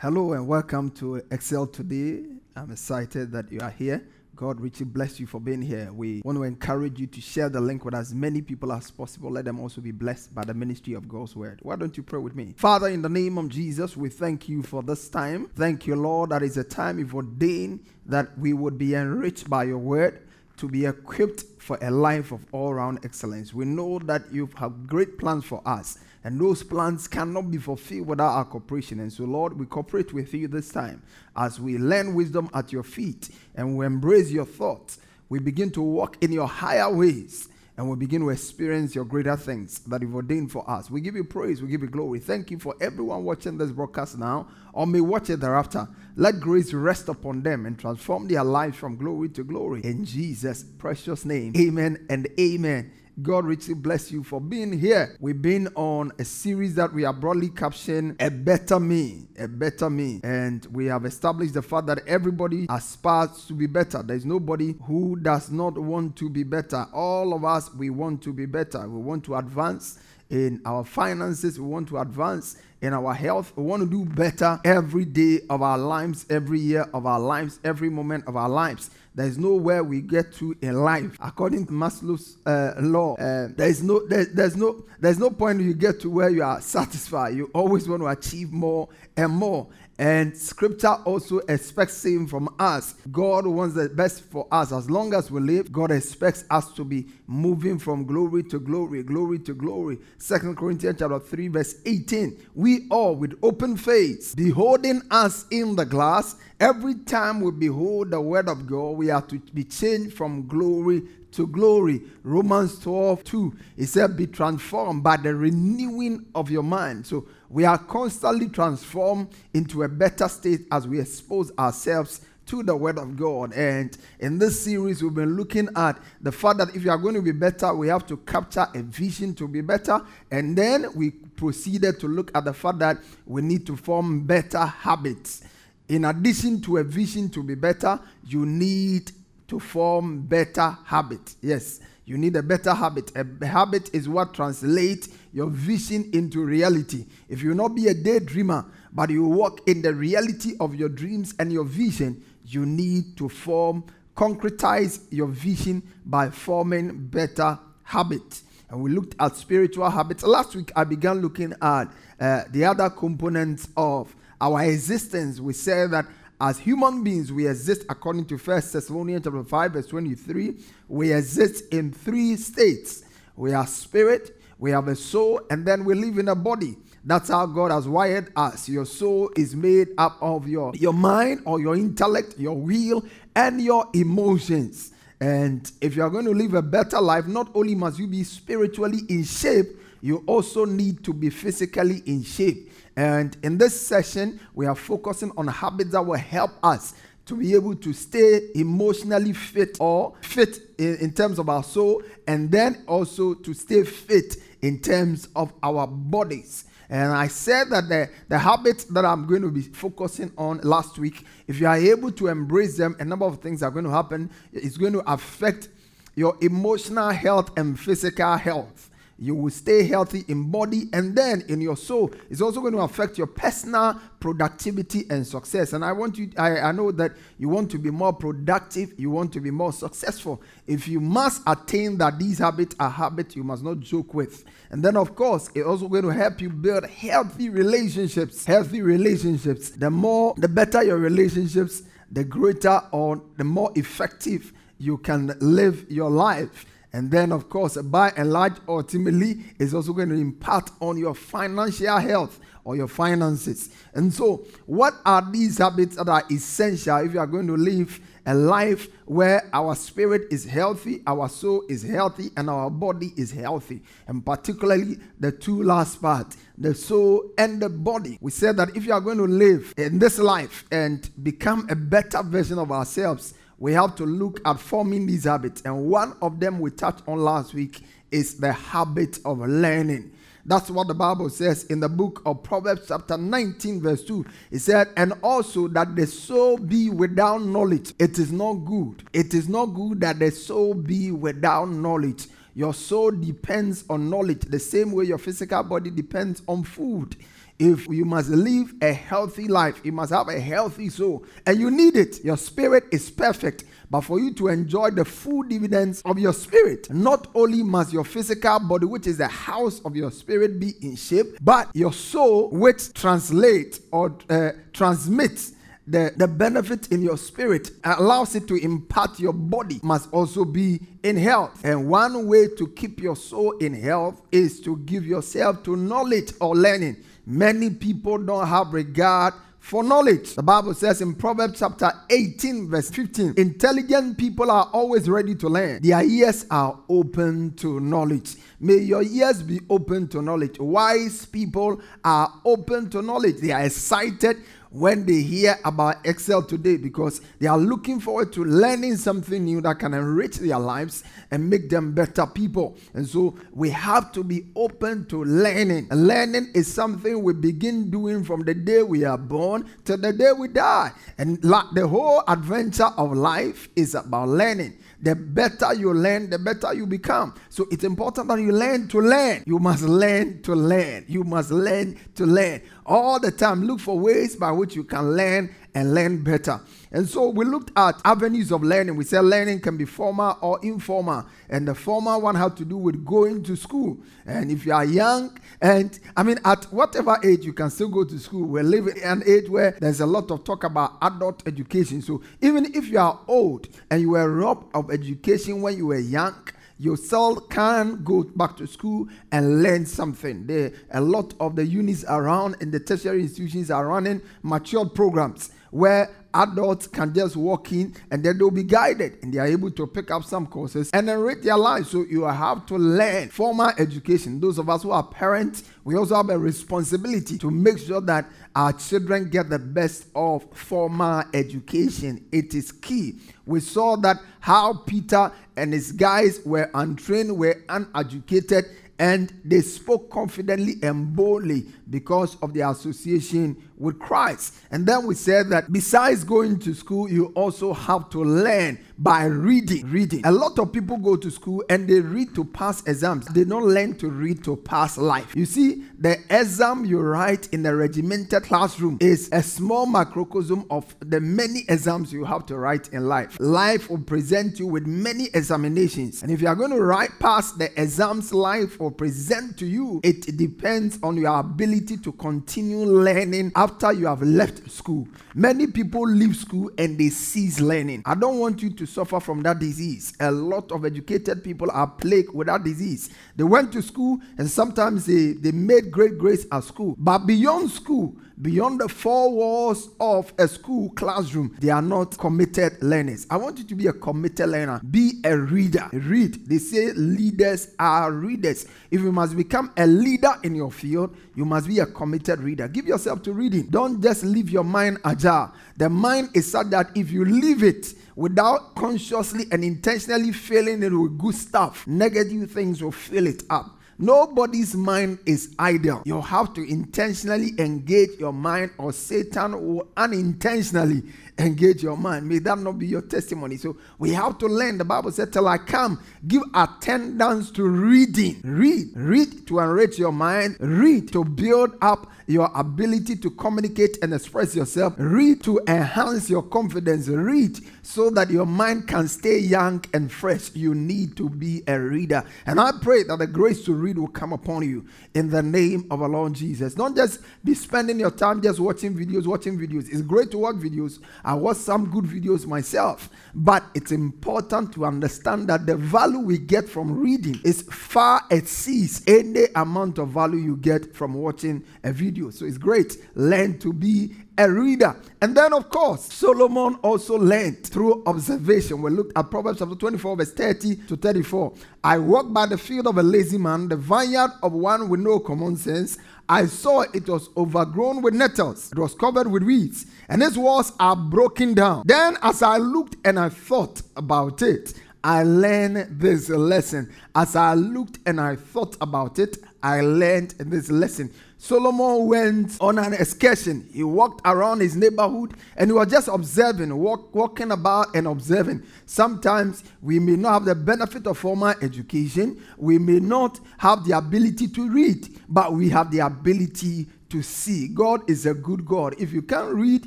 Hello 0.00 0.32
and 0.32 0.46
welcome 0.46 0.92
to 0.92 1.16
Excel 1.32 1.66
Today. 1.66 2.22
I'm 2.54 2.70
excited 2.70 3.32
that 3.32 3.50
you 3.50 3.58
are 3.58 3.70
here. 3.72 4.06
God 4.36 4.60
richly 4.60 4.86
bless 4.86 5.18
you 5.18 5.26
for 5.26 5.40
being 5.40 5.60
here. 5.60 5.92
We 5.92 6.22
want 6.24 6.38
to 6.38 6.44
encourage 6.44 7.00
you 7.00 7.08
to 7.08 7.20
share 7.20 7.48
the 7.48 7.60
link 7.60 7.84
with 7.84 7.96
as 7.96 8.14
many 8.14 8.40
people 8.40 8.72
as 8.72 8.92
possible. 8.92 9.28
Let 9.28 9.46
them 9.46 9.58
also 9.58 9.80
be 9.80 9.90
blessed 9.90 10.32
by 10.32 10.44
the 10.44 10.54
ministry 10.54 10.94
of 10.94 11.08
God's 11.08 11.34
word. 11.34 11.58
Why 11.64 11.74
don't 11.74 11.96
you 11.96 12.04
pray 12.04 12.20
with 12.20 12.36
me? 12.36 12.54
Father, 12.56 12.86
in 12.86 13.02
the 13.02 13.08
name 13.08 13.38
of 13.38 13.48
Jesus, 13.48 13.96
we 13.96 14.08
thank 14.08 14.48
you 14.48 14.62
for 14.62 14.84
this 14.84 15.08
time. 15.08 15.50
Thank 15.56 15.88
you, 15.88 15.96
Lord, 15.96 16.30
that 16.30 16.44
is 16.44 16.56
a 16.56 16.62
time 16.62 17.00
you've 17.00 17.16
ordained 17.16 17.84
that 18.06 18.38
we 18.38 18.52
would 18.52 18.78
be 18.78 18.94
enriched 18.94 19.50
by 19.50 19.64
your 19.64 19.78
word 19.78 20.22
to 20.58 20.68
be 20.68 20.86
equipped 20.86 21.42
for 21.58 21.76
a 21.82 21.90
life 21.90 22.30
of 22.30 22.46
all 22.52 22.72
round 22.72 23.00
excellence. 23.04 23.52
We 23.52 23.64
know 23.64 23.98
that 24.00 24.32
you 24.32 24.48
have 24.58 24.86
great 24.86 25.18
plans 25.18 25.44
for 25.44 25.60
us. 25.66 25.98
And 26.28 26.38
those 26.38 26.62
plans 26.62 27.08
cannot 27.08 27.50
be 27.50 27.56
fulfilled 27.56 28.06
without 28.06 28.36
our 28.36 28.44
cooperation. 28.44 29.00
And 29.00 29.10
so, 29.10 29.24
Lord, 29.24 29.58
we 29.58 29.64
cooperate 29.64 30.12
with 30.12 30.34
you 30.34 30.46
this 30.46 30.70
time 30.70 31.02
as 31.34 31.58
we 31.58 31.78
learn 31.78 32.14
wisdom 32.14 32.50
at 32.52 32.70
your 32.70 32.82
feet 32.82 33.30
and 33.54 33.78
we 33.78 33.86
embrace 33.86 34.30
your 34.30 34.44
thoughts. 34.44 34.98
We 35.30 35.38
begin 35.38 35.70
to 35.70 35.80
walk 35.80 36.22
in 36.22 36.30
your 36.30 36.46
higher 36.46 36.94
ways 36.94 37.48
and 37.78 37.88
we 37.88 37.96
begin 37.96 38.20
to 38.20 38.28
experience 38.28 38.94
your 38.94 39.06
greater 39.06 39.38
things 39.38 39.78
that 39.86 40.02
you've 40.02 40.14
ordained 40.14 40.52
for 40.52 40.68
us. 40.70 40.90
We 40.90 41.00
give 41.00 41.16
you 41.16 41.24
praise, 41.24 41.62
we 41.62 41.68
give 41.68 41.80
you 41.80 41.88
glory. 41.88 42.18
Thank 42.18 42.50
you 42.50 42.58
for 42.58 42.74
everyone 42.78 43.24
watching 43.24 43.56
this 43.56 43.70
broadcast 43.70 44.18
now 44.18 44.48
or 44.74 44.86
may 44.86 45.00
watch 45.00 45.30
it 45.30 45.40
thereafter. 45.40 45.88
Let 46.14 46.40
grace 46.40 46.74
rest 46.74 47.08
upon 47.08 47.42
them 47.42 47.64
and 47.64 47.78
transform 47.78 48.28
their 48.28 48.44
lives 48.44 48.76
from 48.76 48.96
glory 48.96 49.30
to 49.30 49.44
glory. 49.44 49.80
In 49.82 50.04
Jesus' 50.04 50.62
precious 50.62 51.24
name, 51.24 51.54
amen 51.56 52.06
and 52.10 52.28
amen. 52.38 52.92
God 53.20 53.46
richly 53.46 53.74
bless 53.74 54.12
you 54.12 54.22
for 54.22 54.40
being 54.40 54.78
here. 54.78 55.16
We've 55.18 55.42
been 55.42 55.66
on 55.74 56.12
a 56.20 56.24
series 56.24 56.76
that 56.76 56.92
we 56.92 57.04
are 57.04 57.12
broadly 57.12 57.48
captioned 57.48 58.14
A 58.20 58.30
Better 58.30 58.78
Me. 58.78 59.26
A 59.36 59.48
Better 59.48 59.90
Me. 59.90 60.20
And 60.22 60.64
we 60.66 60.86
have 60.86 61.04
established 61.04 61.54
the 61.54 61.62
fact 61.62 61.88
that 61.88 62.06
everybody 62.06 62.66
aspires 62.70 63.44
to 63.46 63.54
be 63.54 63.66
better. 63.66 64.04
There's 64.04 64.24
nobody 64.24 64.76
who 64.84 65.16
does 65.16 65.50
not 65.50 65.76
want 65.76 66.14
to 66.16 66.30
be 66.30 66.44
better. 66.44 66.86
All 66.92 67.34
of 67.34 67.44
us, 67.44 67.74
we 67.74 67.90
want 67.90 68.22
to 68.22 68.32
be 68.32 68.46
better. 68.46 68.88
We 68.88 69.00
want 69.00 69.24
to 69.24 69.34
advance 69.34 69.98
in 70.30 70.60
our 70.64 70.84
finances. 70.84 71.60
We 71.60 71.66
want 71.66 71.88
to 71.88 71.98
advance 71.98 72.56
in 72.80 72.92
our 72.92 73.14
health. 73.14 73.52
We 73.56 73.64
want 73.64 73.82
to 73.82 73.88
do 73.88 74.04
better 74.04 74.60
every 74.64 75.04
day 75.04 75.40
of 75.50 75.62
our 75.62 75.78
lives, 75.78 76.26
every 76.30 76.60
year 76.60 76.86
of 76.94 77.06
our 77.06 77.20
lives, 77.20 77.58
every 77.64 77.90
moment 77.90 78.24
of 78.26 78.36
our 78.36 78.48
lives. 78.48 78.90
There 79.14 79.26
is 79.26 79.36
nowhere 79.36 79.82
we 79.82 80.00
get 80.00 80.32
to 80.34 80.56
in 80.62 80.74
life. 80.74 81.16
According 81.20 81.66
to 81.66 81.72
Maslow's 81.72 82.36
uh, 82.46 82.74
law, 82.80 83.16
uh, 83.16 83.48
there 83.56 83.68
is 83.68 83.82
no 83.82 84.06
there, 84.06 84.26
there's 84.26 84.56
no 84.56 84.84
there's 85.00 85.18
no 85.18 85.30
point 85.30 85.60
you 85.60 85.74
get 85.74 85.98
to 86.00 86.10
where 86.10 86.30
you 86.30 86.42
are 86.44 86.60
satisfied. 86.60 87.34
You 87.34 87.50
always 87.52 87.88
want 87.88 88.02
to 88.02 88.06
achieve 88.06 88.52
more 88.52 88.88
and 89.16 89.32
more. 89.32 89.66
And 89.98 90.36
scripture 90.36 90.94
also 91.04 91.38
expects 91.48 91.94
same 91.94 92.28
from 92.28 92.54
us. 92.60 92.94
God 93.10 93.46
wants 93.46 93.74
the 93.74 93.88
best 93.88 94.22
for 94.22 94.46
us. 94.52 94.70
As 94.72 94.88
long 94.88 95.12
as 95.12 95.28
we 95.28 95.40
live, 95.40 95.72
God 95.72 95.90
expects 95.90 96.44
us 96.50 96.72
to 96.74 96.84
be 96.84 97.08
moving 97.26 97.80
from 97.80 98.04
glory 98.06 98.44
to 98.44 98.60
glory, 98.60 99.02
glory 99.02 99.40
to 99.40 99.54
glory. 99.54 99.98
Second 100.18 100.56
Corinthians 100.56 101.00
chapter 101.00 101.18
3, 101.18 101.48
verse 101.48 101.80
18. 101.84 102.38
We 102.54 102.86
all 102.90 103.16
with 103.16 103.38
open 103.42 103.76
face, 103.76 104.36
beholding 104.36 105.02
us 105.10 105.46
in 105.50 105.74
the 105.74 105.84
glass, 105.84 106.36
every 106.60 106.94
time 106.94 107.40
we 107.40 107.50
behold 107.50 108.12
the 108.12 108.20
word 108.20 108.48
of 108.48 108.68
God, 108.68 108.90
we 108.96 109.10
are 109.10 109.22
to 109.22 109.38
be 109.52 109.64
changed 109.64 110.16
from 110.16 110.46
glory 110.46 111.02
to 111.32 111.46
glory. 111.46 112.02
Romans 112.22 112.78
12, 112.78 113.24
2. 113.24 113.56
It 113.76 113.86
said, 113.86 114.16
Be 114.16 114.26
transformed 114.26 115.02
by 115.02 115.16
the 115.16 115.34
renewing 115.34 116.26
of 116.34 116.50
your 116.50 116.62
mind. 116.62 117.06
So 117.06 117.26
we 117.50 117.64
are 117.64 117.78
constantly 117.78 118.48
transformed 118.48 119.28
into 119.54 119.82
a 119.82 119.88
better 119.88 120.28
state 120.28 120.66
as 120.70 120.86
we 120.86 121.00
expose 121.00 121.50
ourselves 121.58 122.20
to 122.46 122.62
the 122.62 122.74
Word 122.74 122.98
of 122.98 123.16
God. 123.16 123.52
And 123.52 123.96
in 124.20 124.38
this 124.38 124.64
series, 124.64 125.02
we've 125.02 125.14
been 125.14 125.36
looking 125.36 125.68
at 125.76 125.98
the 126.20 126.32
fact 126.32 126.58
that 126.58 126.74
if 126.74 126.82
you 126.82 126.90
are 126.90 126.98
going 126.98 127.14
to 127.14 127.22
be 127.22 127.32
better, 127.32 127.74
we 127.74 127.88
have 127.88 128.06
to 128.06 128.16
capture 128.18 128.66
a 128.74 128.82
vision 128.82 129.34
to 129.34 129.46
be 129.46 129.60
better. 129.60 130.00
And 130.30 130.56
then 130.56 130.86
we 130.94 131.10
proceeded 131.10 132.00
to 132.00 132.08
look 132.08 132.30
at 132.34 132.44
the 132.44 132.54
fact 132.54 132.78
that 132.80 132.98
we 133.26 133.42
need 133.42 133.66
to 133.66 133.76
form 133.76 134.26
better 134.26 134.64
habits. 134.64 135.42
In 135.88 136.04
addition 136.04 136.60
to 136.62 136.78
a 136.78 136.84
vision 136.84 137.28
to 137.30 137.42
be 137.42 137.54
better, 137.54 138.00
you 138.26 138.44
need 138.44 139.12
to 139.48 139.58
form 139.58 140.22
better 140.22 140.76
habits. 140.84 141.36
Yes, 141.40 141.80
you 142.08 142.16
need 142.16 142.34
a 142.36 142.42
better 142.42 142.72
habit. 142.72 143.12
A 143.14 143.46
habit 143.46 143.94
is 143.94 144.08
what 144.08 144.32
translates 144.32 145.10
your 145.30 145.48
vision 145.48 146.08
into 146.14 146.42
reality. 146.42 147.04
If 147.28 147.42
you 147.42 147.54
not 147.54 147.74
be 147.74 147.88
a 147.88 147.94
daydreamer, 147.94 148.64
but 148.94 149.10
you 149.10 149.24
walk 149.24 149.60
in 149.68 149.82
the 149.82 149.92
reality 149.92 150.54
of 150.58 150.74
your 150.74 150.88
dreams 150.88 151.34
and 151.38 151.52
your 151.52 151.64
vision, 151.64 152.24
you 152.46 152.64
need 152.64 153.18
to 153.18 153.28
form, 153.28 153.84
concretize 154.16 155.00
your 155.10 155.26
vision 155.26 155.82
by 156.06 156.30
forming 156.30 157.08
better 157.08 157.58
habits. 157.82 158.42
And 158.70 158.80
we 158.80 158.90
looked 158.90 159.14
at 159.20 159.36
spiritual 159.36 159.90
habits. 159.90 160.22
Last 160.22 160.56
week, 160.56 160.72
I 160.74 160.84
began 160.84 161.20
looking 161.20 161.52
at 161.60 161.92
uh, 162.18 162.44
the 162.50 162.64
other 162.64 162.88
components 162.88 163.68
of 163.76 164.16
our 164.40 164.62
existence. 164.64 165.40
We 165.40 165.52
said 165.52 165.90
that 165.90 166.06
as 166.40 166.58
human 166.58 167.02
beings, 167.02 167.32
we 167.32 167.48
exist 167.48 167.84
according 167.88 168.26
to 168.26 168.38
First 168.38 168.72
Thessalonians 168.72 169.24
chapter 169.24 169.42
5, 169.42 169.72
verse 169.72 169.86
23. 169.88 170.56
We 170.86 171.12
exist 171.12 171.64
in 171.72 171.92
three 171.92 172.36
states. 172.36 173.02
We 173.34 173.54
are 173.54 173.66
spirit, 173.66 174.40
we 174.58 174.70
have 174.70 174.88
a 174.88 174.96
soul, 174.96 175.40
and 175.50 175.66
then 175.66 175.84
we 175.84 175.94
live 175.94 176.18
in 176.18 176.28
a 176.28 176.34
body. 176.34 176.76
That's 177.04 177.28
how 177.28 177.46
God 177.46 177.70
has 177.70 177.88
wired 177.88 178.32
us. 178.36 178.68
Your 178.68 178.84
soul 178.84 179.30
is 179.36 179.56
made 179.56 179.88
up 179.98 180.16
of 180.20 180.48
your, 180.48 180.72
your 180.74 180.92
mind 180.92 181.42
or 181.44 181.60
your 181.60 181.74
intellect, 181.74 182.34
your 182.38 182.56
will, 182.56 183.04
and 183.34 183.60
your 183.60 183.88
emotions. 183.94 184.92
And 185.20 185.70
if 185.80 185.96
you 185.96 186.02
are 186.02 186.10
going 186.10 186.24
to 186.26 186.32
live 186.32 186.54
a 186.54 186.62
better 186.62 187.00
life, 187.00 187.26
not 187.26 187.50
only 187.54 187.74
must 187.74 187.98
you 187.98 188.06
be 188.06 188.22
spiritually 188.24 189.00
in 189.08 189.24
shape, 189.24 189.78
you 190.00 190.22
also 190.26 190.64
need 190.64 191.02
to 191.04 191.12
be 191.12 191.30
physically 191.30 192.02
in 192.06 192.22
shape. 192.22 192.67
And 192.98 193.36
in 193.44 193.58
this 193.58 193.80
session, 193.80 194.40
we 194.54 194.66
are 194.66 194.74
focusing 194.74 195.30
on 195.36 195.46
habits 195.46 195.92
that 195.92 196.04
will 196.04 196.18
help 196.18 196.50
us 196.64 196.94
to 197.26 197.36
be 197.36 197.54
able 197.54 197.76
to 197.76 197.92
stay 197.92 198.48
emotionally 198.56 199.32
fit 199.32 199.76
or 199.78 200.14
fit 200.20 200.58
in, 200.78 200.96
in, 200.96 201.12
terms 201.12 201.38
of 201.38 201.48
our 201.48 201.62
soul, 201.62 202.02
and 202.26 202.50
then 202.50 202.82
also 202.88 203.34
to 203.34 203.54
stay 203.54 203.84
fit 203.84 204.38
in 204.62 204.80
terms 204.80 205.28
of 205.36 205.52
our 205.62 205.86
bodies. 205.86 206.64
And 206.90 207.12
I 207.12 207.28
said 207.28 207.70
that 207.70 207.88
the, 207.88 208.10
the 208.26 208.38
habits 208.40 208.82
that 208.86 209.04
I'm 209.04 209.28
going 209.28 209.42
to 209.42 209.52
be 209.52 209.62
focusing 209.62 210.32
on 210.36 210.58
last 210.64 210.98
week, 210.98 211.24
if 211.46 211.60
you 211.60 211.68
are 211.68 211.76
able 211.76 212.10
to 212.10 212.26
embrace 212.26 212.78
them, 212.78 212.96
a 212.98 213.04
number 213.04 213.26
of 213.26 213.38
things 213.38 213.62
are 213.62 213.70
going 213.70 213.84
to 213.84 213.92
happen. 213.92 214.28
It's 214.52 214.76
going 214.76 214.94
to 214.94 215.08
affect 215.08 215.68
your 216.16 216.36
emotional 216.40 217.10
health 217.10 217.56
and 217.56 217.78
physical 217.78 218.36
health 218.36 218.90
you 219.18 219.34
will 219.34 219.50
stay 219.50 219.84
healthy 219.84 220.24
in 220.28 220.50
body 220.50 220.84
and 220.92 221.16
then 221.16 221.42
in 221.48 221.60
your 221.60 221.76
soul. 221.76 222.10
It's 222.30 222.40
also 222.40 222.60
going 222.60 222.74
to 222.74 222.80
affect 222.80 223.18
your 223.18 223.26
personal 223.26 224.00
productivity 224.20 225.06
and 225.10 225.26
success. 225.26 225.72
And 225.72 225.84
I 225.84 225.92
want 225.92 226.16
you, 226.18 226.30
I, 226.38 226.60
I 226.60 226.72
know 226.72 226.92
that 226.92 227.12
you 227.36 227.48
want 227.48 227.70
to 227.72 227.78
be 227.78 227.90
more 227.90 228.12
productive, 228.12 228.94
you 228.98 229.10
want 229.10 229.32
to 229.32 229.40
be 229.40 229.50
more 229.50 229.72
successful. 229.72 230.40
If 230.66 230.86
you 230.86 231.00
must 231.00 231.42
attain 231.46 231.98
that 231.98 232.18
these 232.18 232.38
habits 232.38 232.76
are 232.78 232.90
habits 232.90 233.34
you 233.34 233.42
must 233.42 233.64
not 233.64 233.80
joke 233.80 234.14
with. 234.14 234.44
And 234.70 234.84
then, 234.84 234.96
of 234.96 235.16
course, 235.16 235.50
it's 235.54 235.66
also 235.66 235.88
going 235.88 236.04
to 236.04 236.12
help 236.12 236.40
you 236.40 236.50
build 236.50 236.86
healthy 236.86 237.48
relationships. 237.48 238.44
Healthy 238.44 238.82
relationships. 238.82 239.70
The 239.70 239.90
more, 239.90 240.34
the 240.36 240.48
better 240.48 240.82
your 240.84 240.98
relationships, 240.98 241.82
the 242.10 242.24
greater 242.24 242.82
or 242.92 243.20
the 243.36 243.44
more 243.44 243.72
effective 243.74 244.52
you 244.78 244.98
can 244.98 245.34
live 245.40 245.86
your 245.90 246.10
life. 246.10 246.64
And 246.92 247.10
then, 247.10 247.32
of 247.32 247.48
course, 247.48 247.76
by 247.76 248.12
and 248.16 248.32
large, 248.32 248.54
ultimately, 248.66 249.44
is 249.58 249.74
also 249.74 249.92
going 249.92 250.08
to 250.08 250.14
impact 250.14 250.70
on 250.80 250.96
your 250.96 251.14
financial 251.14 251.98
health 251.98 252.40
or 252.64 252.76
your 252.76 252.88
finances. 252.88 253.70
And 253.94 254.12
so, 254.12 254.44
what 254.66 254.94
are 255.04 255.26
these 255.30 255.58
habits 255.58 255.96
that 255.96 256.08
are 256.08 256.24
essential 256.30 256.98
if 256.98 257.12
you 257.12 257.18
are 257.18 257.26
going 257.26 257.46
to 257.46 257.56
live 257.56 258.00
a 258.26 258.34
life 258.34 258.88
where 259.06 259.48
our 259.54 259.74
spirit 259.74 260.28
is 260.30 260.44
healthy, 260.44 261.02
our 261.06 261.28
soul 261.30 261.64
is 261.68 261.82
healthy, 261.82 262.30
and 262.36 262.48
our 262.50 262.70
body 262.70 263.12
is 263.16 263.30
healthy? 263.30 263.82
And 264.06 264.24
particularly 264.24 264.96
the 265.20 265.32
two 265.32 265.62
last 265.62 266.00
parts, 266.00 266.36
the 266.56 266.74
soul 266.74 267.30
and 267.38 267.60
the 267.60 267.68
body. 267.68 268.18
We 268.20 268.30
said 268.30 268.56
that 268.58 268.76
if 268.76 268.84
you 268.84 268.92
are 268.92 269.00
going 269.00 269.18
to 269.18 269.24
live 269.24 269.74
in 269.76 269.98
this 269.98 270.18
life 270.18 270.64
and 270.70 271.08
become 271.22 271.66
a 271.70 271.76
better 271.76 272.22
version 272.22 272.58
of 272.58 272.72
ourselves, 272.72 273.34
we 273.58 273.72
have 273.72 273.96
to 273.96 274.04
look 274.04 274.40
at 274.44 274.60
forming 274.60 275.06
these 275.06 275.24
habits. 275.24 275.62
And 275.64 275.86
one 275.86 276.16
of 276.22 276.40
them 276.40 276.60
we 276.60 276.70
touched 276.70 277.02
on 277.08 277.18
last 277.18 277.54
week 277.54 277.82
is 278.10 278.34
the 278.34 278.52
habit 278.52 279.18
of 279.24 279.40
learning. 279.40 280.12
That's 280.44 280.70
what 280.70 280.88
the 280.88 280.94
Bible 280.94 281.28
says 281.28 281.64
in 281.64 281.80
the 281.80 281.88
book 281.90 282.22
of 282.24 282.42
Proverbs, 282.42 282.86
chapter 282.88 283.18
19, 283.18 283.82
verse 283.82 284.02
2. 284.04 284.24
It 284.50 284.60
said, 284.60 284.88
And 284.96 285.12
also 285.22 285.68
that 285.68 285.94
the 285.94 286.06
soul 286.06 286.56
be 286.56 286.88
without 286.88 287.42
knowledge. 287.42 287.92
It 287.98 288.18
is 288.18 288.32
not 288.32 288.54
good. 288.54 289.02
It 289.12 289.34
is 289.34 289.48
not 289.48 289.66
good 289.66 290.00
that 290.00 290.18
the 290.18 290.30
soul 290.30 290.72
be 290.72 291.10
without 291.10 291.68
knowledge. 291.68 292.28
Your 292.54 292.72
soul 292.72 293.10
depends 293.10 293.84
on 293.90 294.08
knowledge, 294.08 294.40
the 294.40 294.58
same 294.58 294.90
way 294.92 295.04
your 295.04 295.18
physical 295.18 295.62
body 295.62 295.90
depends 295.90 296.42
on 296.48 296.64
food 296.64 297.14
if 297.58 297.88
you 297.88 298.04
must 298.04 298.28
live 298.28 298.72
a 298.80 298.92
healthy 298.92 299.48
life, 299.48 299.80
you 299.84 299.92
must 299.92 300.12
have 300.12 300.28
a 300.28 300.38
healthy 300.38 300.88
soul, 300.88 301.24
and 301.46 301.58
you 301.58 301.70
need 301.70 301.96
it. 301.96 302.24
Your 302.24 302.36
spirit 302.36 302.84
is 302.92 303.10
perfect, 303.10 303.64
but 303.90 304.02
for 304.02 304.20
you 304.20 304.32
to 304.34 304.48
enjoy 304.48 304.90
the 304.90 305.04
full 305.04 305.42
dividends 305.42 306.02
of 306.04 306.18
your 306.18 306.32
spirit, 306.32 306.88
not 306.90 307.28
only 307.34 307.62
must 307.62 307.92
your 307.92 308.04
physical 308.04 308.60
body, 308.60 308.86
which 308.86 309.06
is 309.06 309.18
the 309.18 309.28
house 309.28 309.80
of 309.84 309.96
your 309.96 310.10
spirit, 310.10 310.60
be 310.60 310.74
in 310.82 310.96
shape, 310.96 311.36
but 311.40 311.68
your 311.74 311.92
soul, 311.92 312.48
which 312.50 312.92
translates 312.94 313.80
or 313.90 314.16
uh, 314.30 314.50
transmits 314.72 315.52
the, 315.90 316.12
the 316.16 316.28
benefit 316.28 316.92
in 316.92 317.02
your 317.02 317.16
spirit 317.16 317.70
allows 317.84 318.34
it 318.34 318.46
to 318.48 318.54
impart 318.56 319.18
your 319.18 319.32
body 319.32 319.80
must 319.82 320.12
also 320.12 320.44
be 320.44 320.80
in 321.02 321.16
health. 321.16 321.64
And 321.64 321.88
one 321.88 322.26
way 322.26 322.48
to 322.58 322.68
keep 322.68 323.00
your 323.00 323.16
soul 323.16 323.52
in 323.58 323.72
health 323.72 324.20
is 324.30 324.60
to 324.60 324.76
give 324.78 325.06
yourself 325.06 325.62
to 325.64 325.76
knowledge 325.76 326.32
or 326.40 326.54
learning. 326.54 326.98
Many 327.26 327.70
people 327.70 328.18
don't 328.18 328.46
have 328.46 328.72
regard 328.72 329.34
for 329.68 329.84
knowledge. 329.84 330.34
The 330.34 330.42
Bible 330.42 330.72
says 330.72 331.02
in 331.02 331.14
Proverbs 331.14 331.58
chapter 331.58 331.92
18, 332.08 332.70
verse 332.70 332.90
15 332.90 333.34
intelligent 333.36 334.16
people 334.16 334.50
are 334.50 334.70
always 334.72 335.08
ready 335.10 335.34
to 335.34 335.48
learn, 335.48 335.82
their 335.82 336.02
ears 336.02 336.46
are 336.50 336.78
open 336.88 337.54
to 337.56 337.78
knowledge. 337.80 338.36
May 338.60 338.78
your 338.78 339.02
ears 339.02 339.42
be 339.42 339.60
open 339.68 340.08
to 340.08 340.22
knowledge. 340.22 340.58
Wise 340.58 341.26
people 341.26 341.80
are 342.02 342.32
open 342.44 342.88
to 342.90 343.02
knowledge, 343.02 343.36
they 343.42 343.52
are 343.52 343.64
excited 343.64 344.38
when 344.70 345.06
they 345.06 345.22
hear 345.22 345.58
about 345.64 346.06
Excel 346.06 346.42
today 346.42 346.76
because 346.76 347.20
they 347.38 347.46
are 347.46 347.58
looking 347.58 348.00
forward 348.00 348.32
to 348.34 348.44
learning 348.44 348.96
something 348.96 349.44
new 349.44 349.60
that 349.60 349.78
can 349.78 349.94
enrich 349.94 350.36
their 350.36 350.58
lives 350.58 351.04
and 351.30 351.48
make 351.48 351.70
them 351.70 351.92
better 351.92 352.26
people. 352.26 352.76
And 352.94 353.06
so 353.06 353.36
we 353.52 353.70
have 353.70 354.12
to 354.12 354.22
be 354.22 354.46
open 354.54 355.06
to 355.06 355.24
learning. 355.24 355.88
And 355.90 356.06
learning 356.06 356.52
is 356.54 356.72
something 356.72 357.22
we 357.22 357.32
begin 357.32 357.90
doing 357.90 358.24
from 358.24 358.42
the 358.42 358.54
day 358.54 358.82
we 358.82 359.04
are 359.04 359.18
born 359.18 359.68
to 359.84 359.96
the 359.96 360.12
day 360.12 360.32
we 360.32 360.48
die. 360.48 360.92
And 361.16 361.42
like 361.44 361.66
the 361.72 361.86
whole 361.86 362.22
adventure 362.28 362.90
of 362.96 363.12
life 363.12 363.68
is 363.76 363.94
about 363.94 364.28
learning 364.28 364.76
the 365.00 365.14
better 365.14 365.74
you 365.74 365.94
learn, 365.94 366.28
the 366.30 366.38
better 366.38 366.74
you 366.74 366.86
become. 366.86 367.34
So 367.48 367.66
it's 367.70 367.84
important 367.84 368.28
that 368.28 368.40
you 368.40 368.52
learn 368.52 368.88
to 368.88 369.00
learn. 369.00 369.44
You 369.46 369.58
must 369.58 369.82
learn 369.82 370.42
to 370.42 370.54
learn. 370.54 371.04
You 371.08 371.24
must 371.24 371.50
learn 371.50 371.96
to 372.16 372.26
learn. 372.26 372.62
All 372.84 373.20
the 373.20 373.30
time, 373.30 373.64
look 373.64 373.80
for 373.80 373.98
ways 373.98 374.36
by 374.36 374.50
which 374.50 374.74
you 374.74 374.84
can 374.84 375.16
learn 375.16 375.54
and 375.74 375.94
learn 375.94 376.22
better. 376.24 376.60
And 376.90 377.08
so 377.08 377.28
we 377.28 377.44
looked 377.44 377.70
at 377.76 378.00
avenues 378.04 378.50
of 378.50 378.62
learning. 378.62 378.96
We 378.96 379.04
said 379.04 379.24
learning 379.24 379.60
can 379.60 379.76
be 379.76 379.84
formal 379.84 380.38
or 380.40 380.58
informal. 380.62 381.26
And 381.50 381.68
the 381.68 381.74
formal 381.74 382.20
one 382.20 382.34
had 382.34 382.56
to 382.58 382.64
do 382.64 382.76
with 382.76 383.04
going 383.04 383.42
to 383.44 383.56
school. 383.56 383.98
And 384.26 384.50
if 384.50 384.64
you 384.64 384.72
are 384.72 384.84
young, 384.84 385.38
and 385.60 385.98
I 386.16 386.22
mean, 386.22 386.38
at 386.44 386.64
whatever 386.64 387.18
age 387.22 387.44
you 387.44 387.52
can 387.52 387.70
still 387.70 387.88
go 387.88 388.04
to 388.04 388.18
school, 388.18 388.46
we're 388.46 388.62
living 388.62 388.96
in 388.96 389.02
an 389.02 389.22
age 389.26 389.48
where 389.48 389.72
there's 389.80 390.00
a 390.00 390.06
lot 390.06 390.30
of 390.30 390.44
talk 390.44 390.64
about 390.64 390.96
adult 391.02 391.46
education. 391.46 392.00
So 392.00 392.22
even 392.40 392.74
if 392.74 392.88
you 392.88 392.98
are 392.98 393.20
old 393.28 393.68
and 393.90 394.00
you 394.00 394.10
were 394.10 394.30
robbed 394.30 394.74
of 394.74 394.90
education 394.90 395.60
when 395.60 395.76
you 395.76 395.86
were 395.86 395.98
young, 395.98 396.34
you 396.78 396.96
still 396.96 397.36
can 397.36 398.02
go 398.04 398.22
back 398.22 398.56
to 398.56 398.66
school 398.66 399.08
and 399.32 399.62
learn 399.62 399.84
something. 399.84 400.46
There, 400.46 400.72
a 400.92 401.00
lot 401.00 401.34
of 401.40 401.56
the 401.56 401.66
units 401.66 402.04
around 402.08 402.56
in 402.60 402.70
the 402.70 402.80
tertiary 402.80 403.22
institutions 403.22 403.70
are 403.70 403.86
running 403.86 404.22
matured 404.42 404.94
programs 404.94 405.50
where 405.70 406.08
adults 406.34 406.86
can 406.86 407.14
just 407.14 407.36
walk 407.36 407.72
in 407.72 407.94
and 408.10 408.24
then 408.24 408.38
they'll 408.38 408.50
be 408.50 408.62
guided 408.62 409.18
and 409.22 409.32
they 409.32 409.38
are 409.38 409.46
able 409.46 409.70
to 409.70 409.86
pick 409.86 410.10
up 410.10 410.24
some 410.24 410.46
courses 410.46 410.90
and 410.92 411.08
enrich 411.08 411.42
their 411.42 411.56
lives. 411.56 411.90
So 411.90 412.04
you 412.08 412.24
have 412.24 412.66
to 412.66 412.76
learn 412.76 413.28
formal 413.28 413.72
education. 413.78 414.40
Those 414.40 414.58
of 414.58 414.68
us 414.68 414.82
who 414.82 414.90
are 414.90 415.02
parents, 415.02 415.64
we 415.84 415.96
also 415.96 416.16
have 416.16 416.30
a 416.30 416.38
responsibility 416.38 417.38
to 417.38 417.50
make 417.50 417.78
sure 417.78 418.00
that 418.02 418.26
our 418.54 418.72
children 418.72 419.30
get 419.30 419.48
the 419.48 419.58
best 419.58 420.06
of 420.14 420.44
formal 420.52 421.24
education. 421.32 422.26
It 422.32 422.54
is 422.54 422.72
key. 422.72 423.18
We 423.46 423.60
saw 423.60 423.96
that 423.96 424.18
how 424.40 424.74
Peter 424.74 425.32
and 425.56 425.72
his 425.72 425.92
guys 425.92 426.40
were 426.44 426.70
untrained, 426.74 427.36
were 427.36 427.62
uneducated, 427.68 428.66
and 428.98 429.32
they 429.44 429.60
spoke 429.60 430.10
confidently 430.10 430.74
and 430.82 431.14
boldly 431.14 431.66
because 431.88 432.36
of 432.42 432.52
their 432.52 432.68
association 432.70 433.67
with 433.78 433.98
Christ. 433.98 434.54
And 434.70 434.86
then 434.86 435.06
we 435.06 435.14
said 435.14 435.48
that 435.50 435.72
besides 435.72 436.24
going 436.24 436.58
to 436.60 436.74
school, 436.74 437.08
you 437.08 437.26
also 437.34 437.72
have 437.72 438.10
to 438.10 438.22
learn 438.22 438.78
by 438.98 439.24
reading. 439.24 439.86
Reading. 439.90 440.22
A 440.24 440.32
lot 440.32 440.58
of 440.58 440.72
people 440.72 440.96
go 440.96 441.16
to 441.16 441.30
school 441.30 441.62
and 441.70 441.88
they 441.88 442.00
read 442.00 442.34
to 442.34 442.44
pass 442.44 442.84
exams. 442.86 443.26
They 443.26 443.44
don't 443.44 443.66
learn 443.66 443.96
to 443.98 444.08
read 444.08 444.42
to 444.44 444.56
pass 444.56 444.98
life. 444.98 445.34
You 445.36 445.46
see, 445.46 445.84
the 445.98 446.18
exam 446.30 446.84
you 446.84 447.00
write 447.00 447.48
in 447.52 447.64
a 447.66 447.74
regimented 447.74 448.42
classroom 448.42 448.98
is 449.00 449.28
a 449.32 449.42
small 449.42 449.86
microcosm 449.86 450.66
of 450.70 450.94
the 451.00 451.20
many 451.20 451.64
exams 451.68 452.12
you 452.12 452.24
have 452.24 452.46
to 452.46 452.56
write 452.56 452.88
in 452.88 453.08
life. 453.08 453.36
Life 453.38 453.88
will 453.88 453.98
present 453.98 454.58
you 454.58 454.66
with 454.66 454.86
many 454.86 455.26
examinations. 455.34 456.22
And 456.22 456.32
if 456.32 456.42
you 456.42 456.48
are 456.48 456.56
going 456.56 456.70
to 456.70 456.82
write 456.82 457.18
past 457.20 457.58
the 457.58 457.70
exams 457.80 458.32
life 458.32 458.80
will 458.80 458.90
present 458.90 459.56
to 459.58 459.66
you, 459.66 460.00
it 460.02 460.36
depends 460.36 460.98
on 461.02 461.16
your 461.16 461.38
ability 461.38 461.98
to 461.98 462.12
continue 462.12 462.78
learning 462.78 463.52
after 463.54 463.67
you 463.96 464.06
have 464.06 464.22
left 464.22 464.70
school. 464.70 465.06
Many 465.34 465.66
people 465.66 466.06
leave 466.06 466.36
school 466.36 466.70
and 466.78 466.98
they 466.98 467.08
cease 467.10 467.60
learning. 467.60 468.02
I 468.04 468.14
don't 468.14 468.38
want 468.38 468.62
you 468.62 468.70
to 468.70 468.86
suffer 468.86 469.20
from 469.20 469.42
that 469.42 469.58
disease. 469.58 470.14
A 470.20 470.30
lot 470.30 470.72
of 470.72 470.84
educated 470.84 471.44
people 471.44 471.70
are 471.70 471.86
plagued 471.86 472.34
with 472.34 472.46
that 472.48 472.64
disease. 472.64 473.10
They 473.36 473.44
went 473.44 473.72
to 473.72 473.82
school 473.82 474.18
and 474.38 474.50
sometimes 474.50 475.06
they, 475.06 475.32
they 475.32 475.52
made 475.52 475.90
great 475.90 476.18
grades 476.18 476.46
at 476.50 476.64
school. 476.64 476.94
But 476.98 477.26
beyond 477.26 477.70
school, 477.70 478.16
beyond 478.40 478.80
the 478.80 478.88
four 478.88 479.32
walls 479.32 479.90
of 480.00 480.32
a 480.38 480.46
school 480.48 480.90
classroom, 480.90 481.56
they 481.60 481.70
are 481.70 481.82
not 481.82 482.16
committed 482.18 482.82
learners. 482.82 483.26
I 483.30 483.36
want 483.36 483.58
you 483.58 483.64
to 483.64 483.74
be 483.74 483.86
a 483.86 483.92
committed 483.92 484.48
learner. 484.48 484.80
Be 484.90 485.20
a 485.24 485.36
reader. 485.36 485.88
Read. 485.92 486.46
They 486.46 486.58
say 486.58 486.92
leaders 486.92 487.74
are 487.78 488.12
readers. 488.12 488.66
If 488.90 489.00
you 489.00 489.12
must 489.12 489.36
become 489.36 489.72
a 489.76 489.86
leader 489.86 490.34
in 490.42 490.54
your 490.54 490.70
field, 490.70 491.16
you 491.34 491.44
must 491.44 491.66
be 491.66 491.78
a 491.80 491.86
committed 491.86 492.40
reader. 492.40 492.68
Give 492.68 492.86
yourself 492.86 493.22
to 493.24 493.32
reading. 493.32 493.66
Don't 493.66 494.02
just 494.02 494.24
leave 494.24 494.50
your 494.50 494.64
mind 494.64 494.98
ajar. 495.04 495.52
The 495.76 495.88
mind 495.88 496.30
is 496.34 496.50
such 496.50 496.68
that 496.70 496.90
if 496.94 497.10
you 497.10 497.24
leave 497.24 497.62
it, 497.62 497.94
without 498.18 498.74
consciously 498.74 499.44
and 499.52 499.62
intentionally 499.62 500.32
filling 500.32 500.82
it 500.82 500.92
with 500.92 501.16
good 501.16 501.36
stuff, 501.36 501.86
negative 501.86 502.50
things 502.50 502.82
will 502.82 502.90
fill 502.90 503.28
it 503.28 503.44
up. 503.48 503.77
Nobody's 503.98 504.76
mind 504.76 505.18
is 505.26 505.54
idle. 505.58 506.02
You 506.04 506.20
have 506.20 506.54
to 506.54 506.62
intentionally 506.62 507.52
engage 507.58 508.10
your 508.20 508.32
mind, 508.32 508.70
or 508.78 508.92
Satan 508.92 509.52
will 509.60 509.88
unintentionally 509.96 511.02
engage 511.38 511.82
your 511.82 511.96
mind. 511.96 512.28
May 512.28 512.38
that 512.40 512.58
not 512.58 512.78
be 512.78 512.86
your 512.86 513.02
testimony. 513.02 513.56
So 513.56 513.76
we 513.98 514.12
have 514.12 514.38
to 514.38 514.46
learn. 514.46 514.78
The 514.78 514.84
Bible 514.84 515.12
said, 515.12 515.32
Till 515.32 515.46
I 515.48 515.58
come, 515.58 516.02
give 516.26 516.42
attendance 516.54 517.50
to 517.52 517.62
reading. 517.64 518.40
Read. 518.42 518.88
Read 518.94 519.46
to 519.46 519.60
enrich 519.60 519.98
your 519.98 520.12
mind. 520.12 520.56
Read 520.60 521.12
to 521.12 521.24
build 521.24 521.76
up 521.80 522.10
your 522.26 522.50
ability 522.54 523.16
to 523.16 523.30
communicate 523.30 523.98
and 524.02 524.12
express 524.12 524.54
yourself. 524.54 524.94
Read 524.98 525.42
to 525.44 525.60
enhance 525.66 526.28
your 526.28 526.42
confidence. 526.42 527.08
Read 527.08 527.58
so 527.82 528.10
that 528.10 528.30
your 528.30 528.44
mind 528.44 528.86
can 528.86 529.08
stay 529.08 529.38
young 529.38 529.82
and 529.94 530.12
fresh. 530.12 530.54
You 530.54 530.74
need 530.74 531.16
to 531.16 531.30
be 531.30 531.62
a 531.66 531.80
reader. 531.80 532.22
And 532.44 532.60
I 532.60 532.72
pray 532.82 533.04
that 533.04 533.18
the 533.18 533.26
grace 533.26 533.64
to 533.64 533.72
read 533.72 533.96
will 533.96 534.08
come 534.08 534.32
upon 534.32 534.68
you 534.68 534.86
in 535.14 535.30
the 535.30 535.42
name 535.42 535.86
of 535.90 536.02
our 536.02 536.08
Lord 536.08 536.34
Jesus. 536.34 536.74
Don't 536.74 536.94
just 536.94 537.20
be 537.44 537.54
spending 537.54 537.98
your 537.98 538.10
time 538.10 538.42
just 538.42 538.60
watching 538.60 538.94
videos, 538.94 539.26
watching 539.26 539.58
videos. 539.58 539.88
It's 539.88 540.02
great 540.02 540.30
to 540.32 540.38
watch 540.38 540.56
videos. 540.56 540.98
I 541.28 541.34
watch 541.34 541.58
some 541.58 541.90
good 541.90 542.06
videos 542.06 542.46
myself. 542.46 543.10
But 543.34 543.62
it's 543.74 543.92
important 543.92 544.72
to 544.72 544.86
understand 544.86 545.46
that 545.48 545.66
the 545.66 545.76
value 545.76 546.20
we 546.20 546.38
get 546.38 546.66
from 546.66 546.98
reading 546.98 547.38
is 547.44 547.60
far 547.70 548.22
exceeds 548.30 549.02
any 549.06 549.44
amount 549.54 549.98
of 549.98 550.08
value 550.08 550.38
you 550.38 550.56
get 550.56 550.96
from 550.96 551.12
watching 551.12 551.62
a 551.84 551.92
video. 551.92 552.30
So 552.30 552.46
it's 552.46 552.56
great. 552.56 552.96
Learn 553.14 553.58
to 553.58 553.74
be 553.74 554.14
a 554.38 554.50
reader. 554.50 554.96
And 555.20 555.36
then, 555.36 555.52
of 555.52 555.68
course, 555.68 556.04
Solomon 556.14 556.76
also 556.76 557.18
learned 557.18 557.66
through 557.66 558.04
observation. 558.06 558.80
We 558.80 558.90
looked 558.90 559.12
at 559.18 559.30
Proverbs 559.30 559.58
chapter 559.58 559.74
24, 559.74 560.16
verse 560.16 560.32
30 560.32 560.76
to 560.86 560.96
34. 560.96 561.52
I 561.84 561.98
walk 561.98 562.32
by 562.32 562.46
the 562.46 562.56
field 562.56 562.86
of 562.86 562.96
a 562.96 563.02
lazy 563.02 563.36
man, 563.36 563.68
the 563.68 563.76
vineyard 563.76 564.30
of 564.42 564.52
one 564.52 564.88
with 564.88 565.00
no 565.00 565.18
common 565.18 565.56
sense. 565.56 565.98
I 566.28 566.44
saw 566.46 566.82
it 566.82 567.08
was 567.08 567.30
overgrown 567.36 568.02
with 568.02 568.12
nettles, 568.14 568.70
it 568.70 568.78
was 568.78 568.94
covered 568.94 569.30
with 569.30 569.42
weeds, 569.42 569.86
and 570.08 570.22
its 570.22 570.36
walls 570.36 570.72
are 570.78 570.94
broken 570.94 571.54
down. 571.54 571.84
Then, 571.86 572.18
as 572.22 572.42
I 572.42 572.58
looked 572.58 572.96
and 573.04 573.18
I 573.18 573.30
thought 573.30 573.80
about 573.96 574.42
it, 574.42 574.74
I 575.02 575.22
learned 575.22 576.00
this 576.00 576.28
lesson. 576.28 576.92
As 577.14 577.34
I 577.34 577.54
looked 577.54 577.98
and 578.04 578.20
I 578.20 578.36
thought 578.36 578.76
about 578.80 579.18
it, 579.18 579.38
I 579.62 579.80
learned 579.80 580.32
this 580.38 580.70
lesson. 580.70 581.10
Solomon 581.40 582.06
went 582.06 582.56
on 582.60 582.78
an 582.78 582.92
excursion. 582.92 583.68
He 583.72 583.84
walked 583.84 584.20
around 584.24 584.60
his 584.60 584.74
neighborhood 584.74 585.34
and 585.56 585.70
he 585.70 585.72
was 585.72 585.88
just 585.88 586.08
observing, 586.08 586.76
walk, 586.76 587.14
walking 587.14 587.52
about 587.52 587.94
and 587.94 588.08
observing. 588.08 588.64
Sometimes 588.86 589.62
we 589.80 590.00
may 590.00 590.16
not 590.16 590.32
have 590.32 590.44
the 590.44 590.56
benefit 590.56 591.06
of 591.06 591.16
formal 591.16 591.54
education, 591.62 592.42
we 592.56 592.78
may 592.78 592.98
not 592.98 593.38
have 593.58 593.84
the 593.84 593.96
ability 593.96 594.48
to 594.48 594.68
read, 594.68 595.08
but 595.28 595.52
we 595.52 595.68
have 595.68 595.92
the 595.92 596.00
ability 596.00 596.88
to 597.10 597.22
see. 597.22 597.68
God 597.68 598.08
is 598.10 598.26
a 598.26 598.34
good 598.34 598.66
God. 598.66 598.96
If 598.98 599.12
you 599.12 599.22
can't 599.22 599.54
read, 599.54 599.86